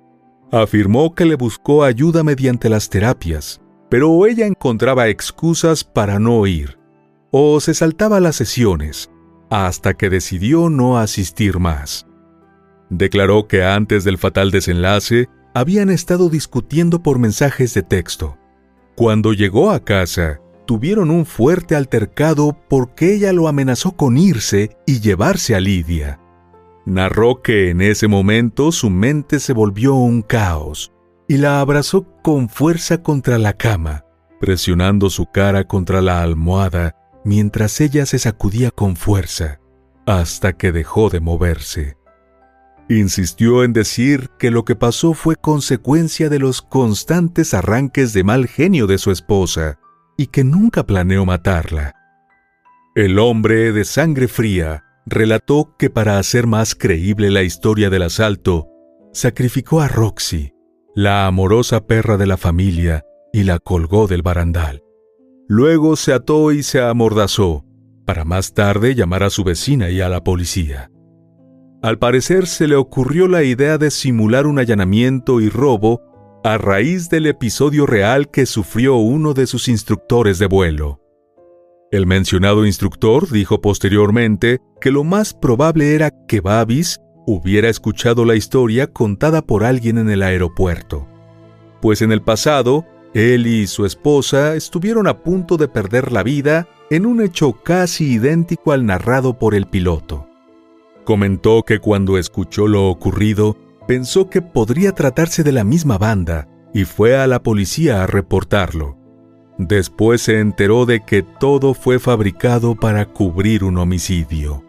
Afirmó 0.50 1.14
que 1.14 1.26
le 1.26 1.34
buscó 1.34 1.84
ayuda 1.84 2.24
mediante 2.24 2.68
las 2.68 2.88
terapias, 2.88 3.60
pero 3.90 4.26
ella 4.26 4.46
encontraba 4.46 5.08
excusas 5.08 5.84
para 5.84 6.18
no 6.18 6.46
ir, 6.46 6.78
o 7.30 7.60
se 7.60 7.74
saltaba 7.74 8.18
las 8.20 8.36
sesiones, 8.36 9.10
hasta 9.50 9.94
que 9.94 10.08
decidió 10.08 10.70
no 10.70 10.98
asistir 10.98 11.58
más. 11.58 12.06
Declaró 12.88 13.46
que 13.46 13.64
antes 13.64 14.04
del 14.04 14.16
fatal 14.16 14.50
desenlace 14.50 15.28
habían 15.54 15.90
estado 15.90 16.30
discutiendo 16.30 17.02
por 17.02 17.18
mensajes 17.18 17.74
de 17.74 17.82
texto. 17.82 18.38
Cuando 18.94 19.32
llegó 19.34 19.70
a 19.70 19.84
casa, 19.84 20.40
tuvieron 20.66 21.10
un 21.10 21.26
fuerte 21.26 21.76
altercado 21.76 22.56
porque 22.68 23.14
ella 23.14 23.32
lo 23.32 23.48
amenazó 23.48 23.92
con 23.92 24.16
irse 24.16 24.76
y 24.86 25.00
llevarse 25.00 25.54
a 25.54 25.60
Lidia. 25.60 26.20
Narró 26.88 27.42
que 27.42 27.68
en 27.68 27.82
ese 27.82 28.08
momento 28.08 28.72
su 28.72 28.88
mente 28.88 29.40
se 29.40 29.52
volvió 29.52 29.94
un 29.94 30.22
caos 30.22 30.90
y 31.28 31.36
la 31.36 31.60
abrazó 31.60 32.06
con 32.22 32.48
fuerza 32.48 33.02
contra 33.02 33.36
la 33.36 33.52
cama, 33.52 34.06
presionando 34.40 35.10
su 35.10 35.26
cara 35.26 35.64
contra 35.64 36.00
la 36.00 36.22
almohada 36.22 36.96
mientras 37.26 37.82
ella 37.82 38.06
se 38.06 38.18
sacudía 38.18 38.70
con 38.70 38.96
fuerza, 38.96 39.60
hasta 40.06 40.54
que 40.54 40.72
dejó 40.72 41.10
de 41.10 41.20
moverse. 41.20 41.98
Insistió 42.88 43.64
en 43.64 43.74
decir 43.74 44.30
que 44.38 44.50
lo 44.50 44.64
que 44.64 44.74
pasó 44.74 45.12
fue 45.12 45.36
consecuencia 45.36 46.30
de 46.30 46.38
los 46.38 46.62
constantes 46.62 47.52
arranques 47.52 48.14
de 48.14 48.24
mal 48.24 48.48
genio 48.48 48.86
de 48.86 48.96
su 48.96 49.10
esposa 49.10 49.78
y 50.16 50.28
que 50.28 50.42
nunca 50.42 50.86
planeó 50.86 51.26
matarla. 51.26 51.94
El 52.94 53.18
hombre 53.18 53.72
de 53.72 53.84
sangre 53.84 54.26
fría 54.26 54.84
relató 55.10 55.74
que 55.78 55.90
para 55.90 56.18
hacer 56.18 56.46
más 56.46 56.74
creíble 56.74 57.30
la 57.30 57.42
historia 57.42 57.90
del 57.90 58.02
asalto, 58.02 58.68
sacrificó 59.12 59.80
a 59.80 59.88
Roxy, 59.88 60.52
la 60.94 61.26
amorosa 61.26 61.86
perra 61.86 62.16
de 62.16 62.26
la 62.26 62.36
familia, 62.36 63.04
y 63.32 63.44
la 63.44 63.58
colgó 63.58 64.06
del 64.06 64.22
barandal. 64.22 64.82
Luego 65.48 65.96
se 65.96 66.12
ató 66.12 66.52
y 66.52 66.62
se 66.62 66.80
amordazó, 66.80 67.64
para 68.04 68.24
más 68.24 68.54
tarde 68.54 68.94
llamar 68.94 69.22
a 69.22 69.30
su 69.30 69.44
vecina 69.44 69.90
y 69.90 70.00
a 70.00 70.08
la 70.08 70.24
policía. 70.24 70.90
Al 71.82 71.98
parecer 71.98 72.46
se 72.46 72.66
le 72.66 72.74
ocurrió 72.74 73.28
la 73.28 73.44
idea 73.44 73.78
de 73.78 73.90
simular 73.90 74.46
un 74.46 74.58
allanamiento 74.58 75.40
y 75.40 75.48
robo 75.48 76.02
a 76.42 76.58
raíz 76.58 77.08
del 77.08 77.26
episodio 77.26 77.86
real 77.86 78.30
que 78.30 78.46
sufrió 78.46 78.96
uno 78.96 79.34
de 79.34 79.46
sus 79.46 79.68
instructores 79.68 80.38
de 80.38 80.46
vuelo. 80.46 81.00
El 81.90 82.06
mencionado 82.06 82.66
instructor 82.66 83.30
dijo 83.30 83.62
posteriormente 83.62 84.60
que 84.78 84.90
lo 84.90 85.04
más 85.04 85.32
probable 85.32 85.94
era 85.94 86.10
que 86.26 86.42
Babis 86.42 87.00
hubiera 87.26 87.70
escuchado 87.70 88.26
la 88.26 88.34
historia 88.34 88.88
contada 88.88 89.40
por 89.40 89.64
alguien 89.64 89.96
en 89.96 90.10
el 90.10 90.22
aeropuerto, 90.22 91.08
pues 91.80 92.02
en 92.02 92.12
el 92.12 92.20
pasado, 92.20 92.84
él 93.14 93.46
y 93.46 93.66
su 93.66 93.86
esposa 93.86 94.54
estuvieron 94.54 95.06
a 95.06 95.22
punto 95.22 95.56
de 95.56 95.68
perder 95.68 96.12
la 96.12 96.22
vida 96.22 96.68
en 96.90 97.06
un 97.06 97.22
hecho 97.22 97.52
casi 97.52 98.12
idéntico 98.12 98.72
al 98.72 98.84
narrado 98.84 99.38
por 99.38 99.54
el 99.54 99.66
piloto. 99.66 100.28
Comentó 101.04 101.62
que 101.62 101.78
cuando 101.78 102.18
escuchó 102.18 102.66
lo 102.66 102.88
ocurrido, 102.88 103.56
pensó 103.86 104.28
que 104.28 104.42
podría 104.42 104.92
tratarse 104.92 105.42
de 105.42 105.52
la 105.52 105.64
misma 105.64 105.96
banda 105.96 106.48
y 106.74 106.84
fue 106.84 107.16
a 107.16 107.26
la 107.26 107.42
policía 107.42 108.02
a 108.02 108.06
reportarlo. 108.06 108.97
Después 109.58 110.22
se 110.22 110.38
enteró 110.38 110.86
de 110.86 111.04
que 111.04 111.22
todo 111.22 111.74
fue 111.74 111.98
fabricado 111.98 112.76
para 112.76 113.06
cubrir 113.06 113.64
un 113.64 113.76
homicidio. 113.76 114.62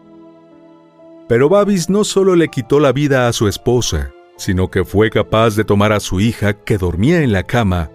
Pero 1.28 1.48
Babis 1.48 1.88
no 1.88 2.02
solo 2.02 2.34
le 2.34 2.48
quitó 2.48 2.80
la 2.80 2.92
vida 2.92 3.28
a 3.28 3.32
su 3.32 3.46
esposa, 3.46 4.10
sino 4.36 4.68
que 4.68 4.84
fue 4.84 5.10
capaz 5.10 5.54
de 5.54 5.64
tomar 5.64 5.92
a 5.92 6.00
su 6.00 6.20
hija 6.20 6.54
que 6.54 6.76
dormía 6.76 7.22
en 7.22 7.30
la 7.30 7.44
cama 7.44 7.90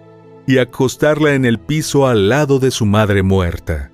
y 0.46 0.56
acostarla 0.56 1.34
en 1.34 1.44
el 1.44 1.58
piso 1.58 2.06
al 2.06 2.30
lado 2.30 2.58
de 2.58 2.70
su 2.70 2.86
madre 2.86 3.22
muerta. 3.22 3.90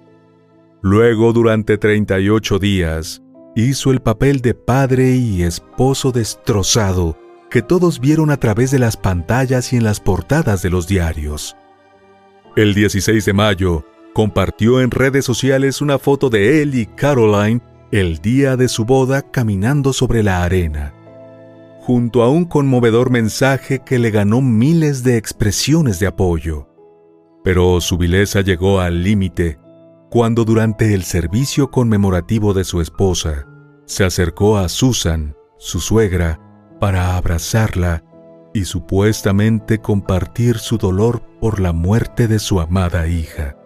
Luego, 0.80 1.32
durante 1.32 1.78
38 1.78 2.58
días, 2.60 3.20
hizo 3.56 3.90
el 3.90 4.00
papel 4.00 4.42
de 4.42 4.54
padre 4.54 5.16
y 5.16 5.42
esposo 5.42 6.12
destrozado 6.12 7.18
que 7.50 7.62
todos 7.62 8.00
vieron 8.00 8.30
a 8.30 8.36
través 8.36 8.70
de 8.70 8.78
las 8.78 8.96
pantallas 8.96 9.72
y 9.72 9.76
en 9.76 9.84
las 9.84 9.98
portadas 9.98 10.62
de 10.62 10.70
los 10.70 10.86
diarios. 10.86 11.56
El 12.54 12.74
16 12.74 13.24
de 13.24 13.32
mayo, 13.32 13.86
compartió 14.12 14.82
en 14.82 14.90
redes 14.90 15.24
sociales 15.24 15.80
una 15.80 15.98
foto 15.98 16.28
de 16.28 16.60
él 16.60 16.74
y 16.74 16.84
Caroline 16.84 17.62
el 17.90 18.18
día 18.18 18.58
de 18.58 18.68
su 18.68 18.84
boda 18.84 19.22
caminando 19.22 19.94
sobre 19.94 20.22
la 20.22 20.44
arena, 20.44 20.92
junto 21.80 22.22
a 22.22 22.28
un 22.28 22.44
conmovedor 22.44 23.08
mensaje 23.08 23.78
que 23.78 23.98
le 23.98 24.10
ganó 24.10 24.42
miles 24.42 25.02
de 25.02 25.16
expresiones 25.16 25.98
de 25.98 26.08
apoyo. 26.08 26.68
Pero 27.42 27.80
su 27.80 27.96
vileza 27.96 28.42
llegó 28.42 28.80
al 28.80 29.02
límite 29.02 29.58
cuando 30.10 30.44
durante 30.44 30.92
el 30.92 31.04
servicio 31.04 31.70
conmemorativo 31.70 32.52
de 32.52 32.64
su 32.64 32.82
esposa 32.82 33.46
se 33.86 34.04
acercó 34.04 34.58
a 34.58 34.68
Susan, 34.68 35.34
su 35.56 35.80
suegra, 35.80 36.38
para 36.78 37.16
abrazarla 37.16 38.04
y 38.54 38.64
supuestamente 38.64 39.78
compartir 39.80 40.58
su 40.58 40.78
dolor 40.78 41.22
por 41.40 41.60
la 41.60 41.72
muerte 41.72 42.28
de 42.28 42.38
su 42.38 42.60
amada 42.60 43.06
hija. 43.08 43.56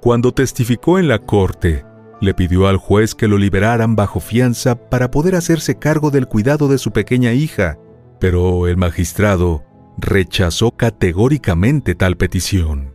Cuando 0.00 0.32
testificó 0.32 0.98
en 0.98 1.08
la 1.08 1.18
corte, 1.18 1.84
le 2.20 2.34
pidió 2.34 2.68
al 2.68 2.76
juez 2.76 3.14
que 3.14 3.28
lo 3.28 3.36
liberaran 3.38 3.96
bajo 3.96 4.20
fianza 4.20 4.88
para 4.88 5.10
poder 5.10 5.34
hacerse 5.34 5.78
cargo 5.78 6.10
del 6.10 6.26
cuidado 6.26 6.68
de 6.68 6.78
su 6.78 6.92
pequeña 6.92 7.32
hija, 7.32 7.78
pero 8.18 8.68
el 8.68 8.76
magistrado 8.76 9.64
rechazó 9.98 10.70
categóricamente 10.70 11.94
tal 11.94 12.16
petición. 12.16 12.94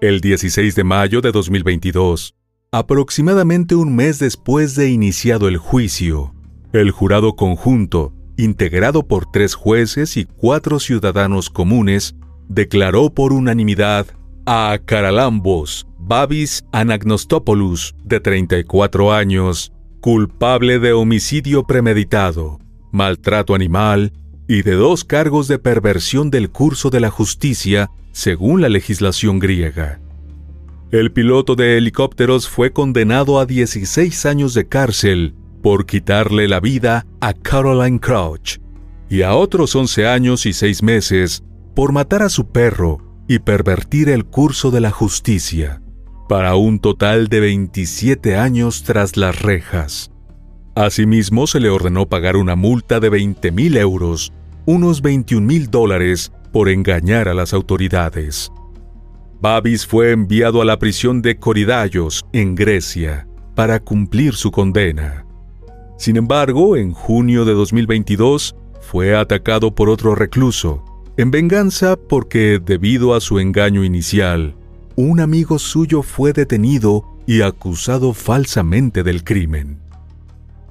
El 0.00 0.20
16 0.20 0.74
de 0.74 0.84
mayo 0.84 1.20
de 1.20 1.32
2022, 1.32 2.34
aproximadamente 2.72 3.74
un 3.74 3.94
mes 3.94 4.18
después 4.18 4.74
de 4.74 4.88
iniciado 4.88 5.48
el 5.48 5.58
juicio, 5.58 6.34
el 6.72 6.90
jurado 6.90 7.36
conjunto, 7.36 8.14
integrado 8.40 9.06
por 9.06 9.30
tres 9.30 9.54
jueces 9.54 10.16
y 10.16 10.24
cuatro 10.24 10.80
ciudadanos 10.80 11.50
comunes, 11.50 12.14
declaró 12.48 13.10
por 13.10 13.32
unanimidad 13.32 14.06
a 14.46 14.78
Caralambos 14.84 15.86
Babis 15.98 16.64
Anagnostopoulos, 16.72 17.94
de 18.02 18.18
34 18.18 19.12
años, 19.12 19.72
culpable 20.00 20.78
de 20.78 20.92
homicidio 20.92 21.64
premeditado, 21.64 22.58
maltrato 22.90 23.54
animal 23.54 24.12
y 24.48 24.62
de 24.62 24.72
dos 24.72 25.04
cargos 25.04 25.46
de 25.46 25.60
perversión 25.60 26.30
del 26.30 26.50
curso 26.50 26.90
de 26.90 26.98
la 26.98 27.10
justicia 27.10 27.90
según 28.10 28.60
la 28.60 28.68
legislación 28.68 29.38
griega. 29.38 30.00
El 30.90 31.12
piloto 31.12 31.54
de 31.54 31.76
helicópteros 31.78 32.48
fue 32.48 32.72
condenado 32.72 33.38
a 33.38 33.46
16 33.46 34.26
años 34.26 34.54
de 34.54 34.66
cárcel 34.66 35.34
por 35.62 35.86
quitarle 35.86 36.48
la 36.48 36.60
vida 36.60 37.06
a 37.20 37.32
Caroline 37.32 38.00
Crouch 38.00 38.58
y 39.08 39.22
a 39.22 39.34
otros 39.34 39.74
11 39.74 40.06
años 40.06 40.46
y 40.46 40.52
6 40.52 40.82
meses 40.82 41.42
por 41.74 41.92
matar 41.92 42.22
a 42.22 42.28
su 42.28 42.50
perro 42.50 42.98
y 43.28 43.38
pervertir 43.38 44.08
el 44.08 44.24
curso 44.24 44.70
de 44.70 44.80
la 44.80 44.90
justicia 44.90 45.82
para 46.28 46.54
un 46.54 46.78
total 46.78 47.26
de 47.26 47.40
27 47.40 48.36
años 48.36 48.84
tras 48.84 49.16
las 49.16 49.42
rejas. 49.42 50.12
Asimismo, 50.76 51.48
se 51.48 51.58
le 51.58 51.70
ordenó 51.70 52.08
pagar 52.08 52.36
una 52.36 52.54
multa 52.54 53.00
de 53.00 53.10
20 53.10 53.50
mil 53.50 53.76
euros, 53.76 54.32
unos 54.64 55.02
21 55.02 55.44
mil 55.44 55.68
dólares, 55.70 56.32
por 56.52 56.68
engañar 56.68 57.28
a 57.28 57.34
las 57.34 57.52
autoridades. 57.52 58.52
Babis 59.40 59.86
fue 59.86 60.12
enviado 60.12 60.62
a 60.62 60.64
la 60.64 60.78
prisión 60.78 61.20
de 61.20 61.36
Coridallos, 61.36 62.24
en 62.32 62.54
Grecia, 62.54 63.26
para 63.56 63.80
cumplir 63.80 64.34
su 64.34 64.52
condena. 64.52 65.26
Sin 66.00 66.16
embargo, 66.16 66.78
en 66.78 66.94
junio 66.94 67.44
de 67.44 67.52
2022 67.52 68.56
fue 68.80 69.14
atacado 69.14 69.74
por 69.74 69.90
otro 69.90 70.14
recluso, 70.14 70.82
en 71.18 71.30
venganza 71.30 71.96
porque, 71.96 72.58
debido 72.58 73.14
a 73.14 73.20
su 73.20 73.38
engaño 73.38 73.84
inicial, 73.84 74.56
un 74.96 75.20
amigo 75.20 75.58
suyo 75.58 76.00
fue 76.00 76.32
detenido 76.32 77.04
y 77.26 77.42
acusado 77.42 78.14
falsamente 78.14 79.02
del 79.02 79.24
crimen. 79.24 79.78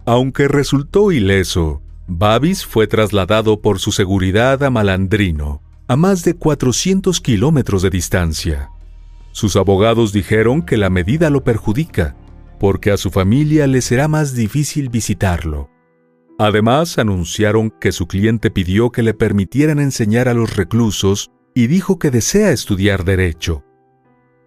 Aunque 0.03 0.47
resultó 0.47 1.11
ileso, 1.11 1.83
Babis 2.07 2.65
fue 2.65 2.87
trasladado 2.87 3.61
por 3.61 3.77
su 3.77 3.91
seguridad 3.91 4.63
a 4.63 4.71
Malandrino, 4.71 5.61
a 5.87 5.95
más 5.95 6.23
de 6.23 6.33
400 6.33 7.21
kilómetros 7.21 7.83
de 7.83 7.91
distancia. 7.91 8.71
Sus 9.31 9.55
abogados 9.57 10.11
dijeron 10.11 10.63
que 10.63 10.75
la 10.75 10.89
medida 10.89 11.29
lo 11.29 11.43
perjudica, 11.43 12.15
porque 12.59 12.91
a 12.91 12.97
su 12.97 13.09
familia 13.09 13.65
le 13.67 13.81
será 13.81 14.07
más 14.07 14.35
difícil 14.35 14.89
visitarlo. 14.89 15.69
Además, 16.37 16.99
anunciaron 16.99 17.69
que 17.69 17.91
su 17.91 18.07
cliente 18.07 18.51
pidió 18.51 18.91
que 18.91 19.03
le 19.03 19.13
permitieran 19.13 19.79
enseñar 19.79 20.27
a 20.27 20.33
los 20.33 20.55
reclusos 20.55 21.31
y 21.55 21.67
dijo 21.67 21.99
que 21.99 22.11
desea 22.11 22.51
estudiar 22.51 23.03
derecho. 23.03 23.63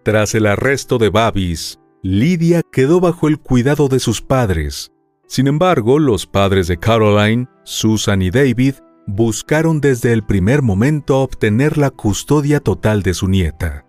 Tras 0.03 0.33
el 0.35 0.47
arresto 0.47 0.97
de 0.97 1.09
Babis, 1.09 1.79
Lidia 2.01 2.61
quedó 2.71 2.99
bajo 2.99 3.27
el 3.27 3.39
cuidado 3.39 3.87
de 3.87 3.99
sus 3.99 4.21
padres, 4.21 4.93
sin 5.33 5.47
embargo, 5.47 5.97
los 5.97 6.27
padres 6.27 6.67
de 6.67 6.77
Caroline, 6.77 7.47
Susan 7.63 8.21
y 8.21 8.29
David, 8.29 8.75
buscaron 9.07 9.81
desde 9.81 10.13
el 10.13 10.23
primer 10.23 10.61
momento 10.61 11.21
obtener 11.21 11.77
la 11.77 11.89
custodia 11.89 12.59
total 12.59 13.01
de 13.01 13.15
su 13.15 13.27
nieta. 13.27 13.85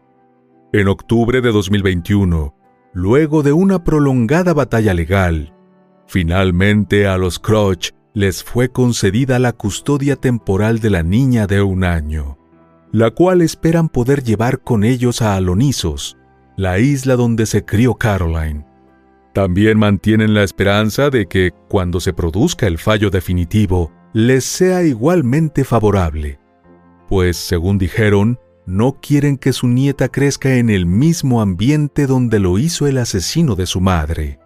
En 0.73 0.89
octubre 0.89 1.41
de 1.41 1.53
2021, 1.53 2.55
luego 2.95 3.43
de 3.43 3.53
una 3.53 3.83
prolongada 3.85 4.55
batalla 4.55 4.95
legal, 4.95 5.53
finalmente 6.07 7.07
a 7.07 7.19
los 7.19 7.39
Crotch 7.39 7.91
les 8.15 8.45
fue 8.45 8.71
concedida 8.71 9.41
la 9.41 9.53
custodia 9.53 10.15
temporal 10.17 10.79
de 10.79 10.91
la 10.91 11.03
niña 11.03 11.49
de 11.49 11.61
un 11.61 11.83
año, 11.83 12.39
la 12.93 13.11
cual 13.11 13.43
esperan 13.43 13.89
poder 13.89 14.23
llevar 14.23 14.61
con 14.61 14.85
ellos 14.85 15.21
a 15.21 15.35
Alonisos, 15.35 16.17
la 16.57 16.79
isla 16.79 17.17
donde 17.17 17.47
se 17.47 17.65
crió 17.65 17.95
Caroline. 17.95 18.65
También 19.33 19.79
mantienen 19.79 20.33
la 20.33 20.45
esperanza 20.45 21.11
de 21.11 21.27
que, 21.27 21.51
cuando 21.69 21.99
se 21.99 22.13
produzca 22.13 22.69
el 22.69 22.79
fallo 22.79 23.11
definitivo, 23.11 23.91
les 24.13 24.45
sea 24.45 24.85
igualmente 24.85 25.65
favorable, 25.65 26.39
pues, 27.09 27.37
según 27.37 27.77
dijeron, 27.77 28.39
no 28.67 28.99
quieren 29.01 29.37
que 29.37 29.53
su 29.53 29.69
nieta 29.69 30.09
crezca 30.09 30.57
en 30.57 30.71
el 30.71 30.87
mismo 30.87 31.41
ambiente 31.41 32.07
donde 32.07 32.39
lo 32.39 32.59
hizo 32.59 32.87
el 32.87 32.99
asesino 32.99 33.55
de 33.55 33.67
su 33.67 33.81
madre. 33.81 34.39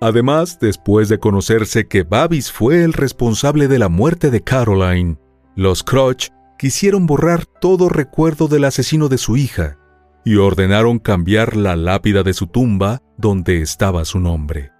Además, 0.00 0.58
después 0.60 1.08
de 1.08 1.18
conocerse 1.18 1.86
que 1.86 2.02
Babis 2.02 2.50
fue 2.50 2.82
el 2.82 2.92
responsable 2.92 3.68
de 3.68 3.78
la 3.78 3.88
muerte 3.88 4.30
de 4.30 4.42
Caroline, 4.42 5.16
los 5.54 5.84
Crotch 5.84 6.30
quisieron 6.58 7.06
borrar 7.06 7.46
todo 7.46 7.88
recuerdo 7.88 8.48
del 8.48 8.64
asesino 8.64 9.08
de 9.08 9.18
su 9.18 9.36
hija 9.36 9.78
y 10.24 10.36
ordenaron 10.36 10.98
cambiar 10.98 11.56
la 11.56 11.76
lápida 11.76 12.22
de 12.22 12.34
su 12.34 12.46
tumba 12.46 13.02
donde 13.16 13.62
estaba 13.62 14.04
su 14.04 14.20
nombre. 14.20 14.70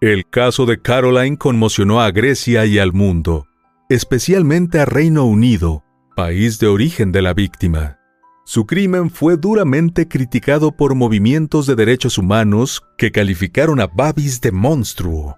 El 0.00 0.28
caso 0.28 0.66
de 0.66 0.80
Caroline 0.80 1.38
conmocionó 1.38 2.00
a 2.00 2.10
Grecia 2.10 2.66
y 2.66 2.78
al 2.78 2.92
mundo, 2.92 3.46
especialmente 3.88 4.78
a 4.78 4.84
Reino 4.84 5.24
Unido, 5.24 5.84
país 6.16 6.58
de 6.58 6.66
origen 6.66 7.12
de 7.12 7.20
la 7.20 7.34
víctima. 7.34 7.98
Su 8.46 8.64
crimen 8.64 9.10
fue 9.10 9.36
duramente 9.36 10.08
criticado 10.08 10.72
por 10.72 10.94
movimientos 10.94 11.66
de 11.66 11.76
derechos 11.76 12.16
humanos 12.16 12.82
que 12.96 13.12
calificaron 13.12 13.80
a 13.80 13.86
Babis 13.86 14.40
de 14.40 14.50
monstruo. 14.50 15.36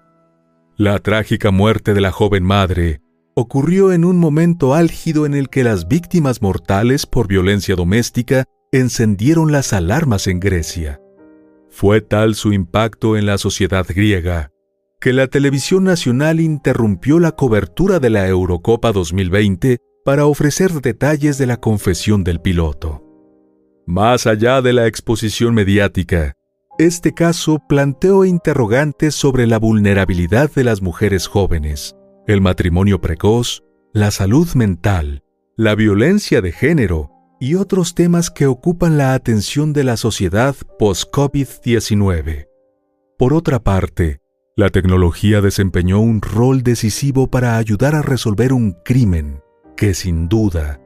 La 0.76 1.00
trágica 1.00 1.50
muerte 1.50 1.94
de 1.94 2.00
la 2.00 2.12
joven 2.12 2.44
madre 2.44 3.00
ocurrió 3.34 3.90
en 3.92 4.04
un 4.04 4.18
momento 4.18 4.72
álgido 4.72 5.26
en 5.26 5.34
el 5.34 5.48
que 5.48 5.64
las 5.64 5.88
víctimas 5.88 6.42
mortales 6.42 7.06
por 7.06 7.26
violencia 7.26 7.74
doméstica 7.74 8.44
encendieron 8.70 9.50
las 9.50 9.72
alarmas 9.72 10.28
en 10.28 10.38
Grecia. 10.38 11.00
Fue 11.70 12.00
tal 12.02 12.36
su 12.36 12.52
impacto 12.52 13.16
en 13.16 13.26
la 13.26 13.36
sociedad 13.38 13.84
griega 13.88 14.52
que 15.00 15.12
la 15.12 15.28
televisión 15.28 15.84
nacional 15.84 16.40
interrumpió 16.40 17.20
la 17.20 17.32
cobertura 17.32 18.00
de 18.00 18.10
la 18.10 18.26
Eurocopa 18.26 18.90
2020 18.90 19.78
para 20.08 20.24
ofrecer 20.24 20.72
detalles 20.80 21.36
de 21.36 21.44
la 21.44 21.58
confesión 21.58 22.24
del 22.24 22.40
piloto. 22.40 23.04
Más 23.86 24.26
allá 24.26 24.62
de 24.62 24.72
la 24.72 24.86
exposición 24.86 25.52
mediática, 25.52 26.32
este 26.78 27.12
caso 27.12 27.60
planteó 27.68 28.24
interrogantes 28.24 29.14
sobre 29.14 29.46
la 29.46 29.58
vulnerabilidad 29.58 30.50
de 30.50 30.64
las 30.64 30.80
mujeres 30.80 31.26
jóvenes, 31.26 31.94
el 32.26 32.40
matrimonio 32.40 33.02
precoz, 33.02 33.64
la 33.92 34.10
salud 34.10 34.48
mental, 34.54 35.24
la 35.58 35.74
violencia 35.74 36.40
de 36.40 36.52
género 36.52 37.10
y 37.38 37.56
otros 37.56 37.94
temas 37.94 38.30
que 38.30 38.46
ocupan 38.46 38.96
la 38.96 39.12
atención 39.12 39.74
de 39.74 39.84
la 39.84 39.98
sociedad 39.98 40.56
post-COVID-19. 40.78 42.46
Por 43.18 43.34
otra 43.34 43.58
parte, 43.62 44.22
la 44.56 44.70
tecnología 44.70 45.42
desempeñó 45.42 46.00
un 46.00 46.22
rol 46.22 46.62
decisivo 46.62 47.30
para 47.30 47.58
ayudar 47.58 47.94
a 47.94 48.00
resolver 48.00 48.54
un 48.54 48.72
crimen 48.86 49.42
que 49.78 49.94
sin 49.94 50.28
duda 50.28 50.80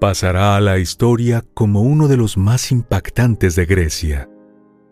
pasará 0.00 0.56
a 0.56 0.60
la 0.60 0.80
historia 0.80 1.44
como 1.54 1.82
uno 1.82 2.08
de 2.08 2.16
los 2.16 2.36
más 2.36 2.72
impactantes 2.72 3.54
de 3.54 3.66
Grecia. 3.66 4.28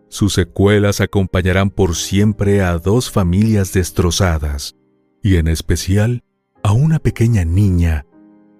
Sus 0.08 0.34
secuelas 0.34 1.00
acompañarán 1.00 1.70
por 1.70 1.96
siempre 1.96 2.62
a 2.62 2.78
dos 2.78 3.10
familias 3.10 3.72
destrozadas, 3.72 4.76
y 5.20 5.34
en 5.34 5.48
especial 5.48 6.22
a 6.62 6.72
una 6.72 7.00
pequeña 7.00 7.44
niña 7.44 8.06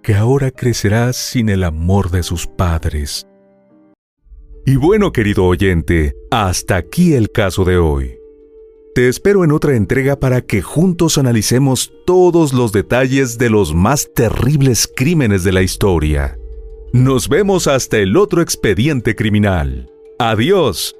que 0.03 0.17
ahora 0.17 0.51
crecerá 0.51 1.13
sin 1.13 1.51
el 1.51 1.63
amor 1.63 2.11
de 2.11 2.25
sus 2.25 2.49
padres. 2.49 3.29
Y 4.67 4.75
bueno, 4.75 5.13
querido 5.13 5.45
oyente, 5.45 6.17
hasta 6.33 6.75
aquí 6.75 7.15
el 7.15 7.31
caso 7.31 7.65
de 7.65 7.79
hoy. 7.79 8.20
Te 8.93 9.09
espero 9.09 9.45
en 9.45 9.53
otra 9.53 9.77
entrega 9.77 10.19
para 10.19 10.41
que 10.41 10.63
juntos 10.63 11.17
analicemos 11.17 11.93
todos 12.05 12.53
los 12.53 12.73
detalles 12.73 13.39
de 13.39 13.49
los 13.49 13.73
más 13.73 14.11
terribles 14.13 14.91
crímenes 14.93 15.45
de 15.45 15.53
la 15.53 15.63
historia. 15.63 16.37
Nos 16.93 17.29
vemos 17.29 17.69
hasta 17.69 17.99
el 17.99 18.17
otro 18.17 18.43
expediente 18.43 19.15
criminal. 19.15 19.89
Adiós. 20.19 21.00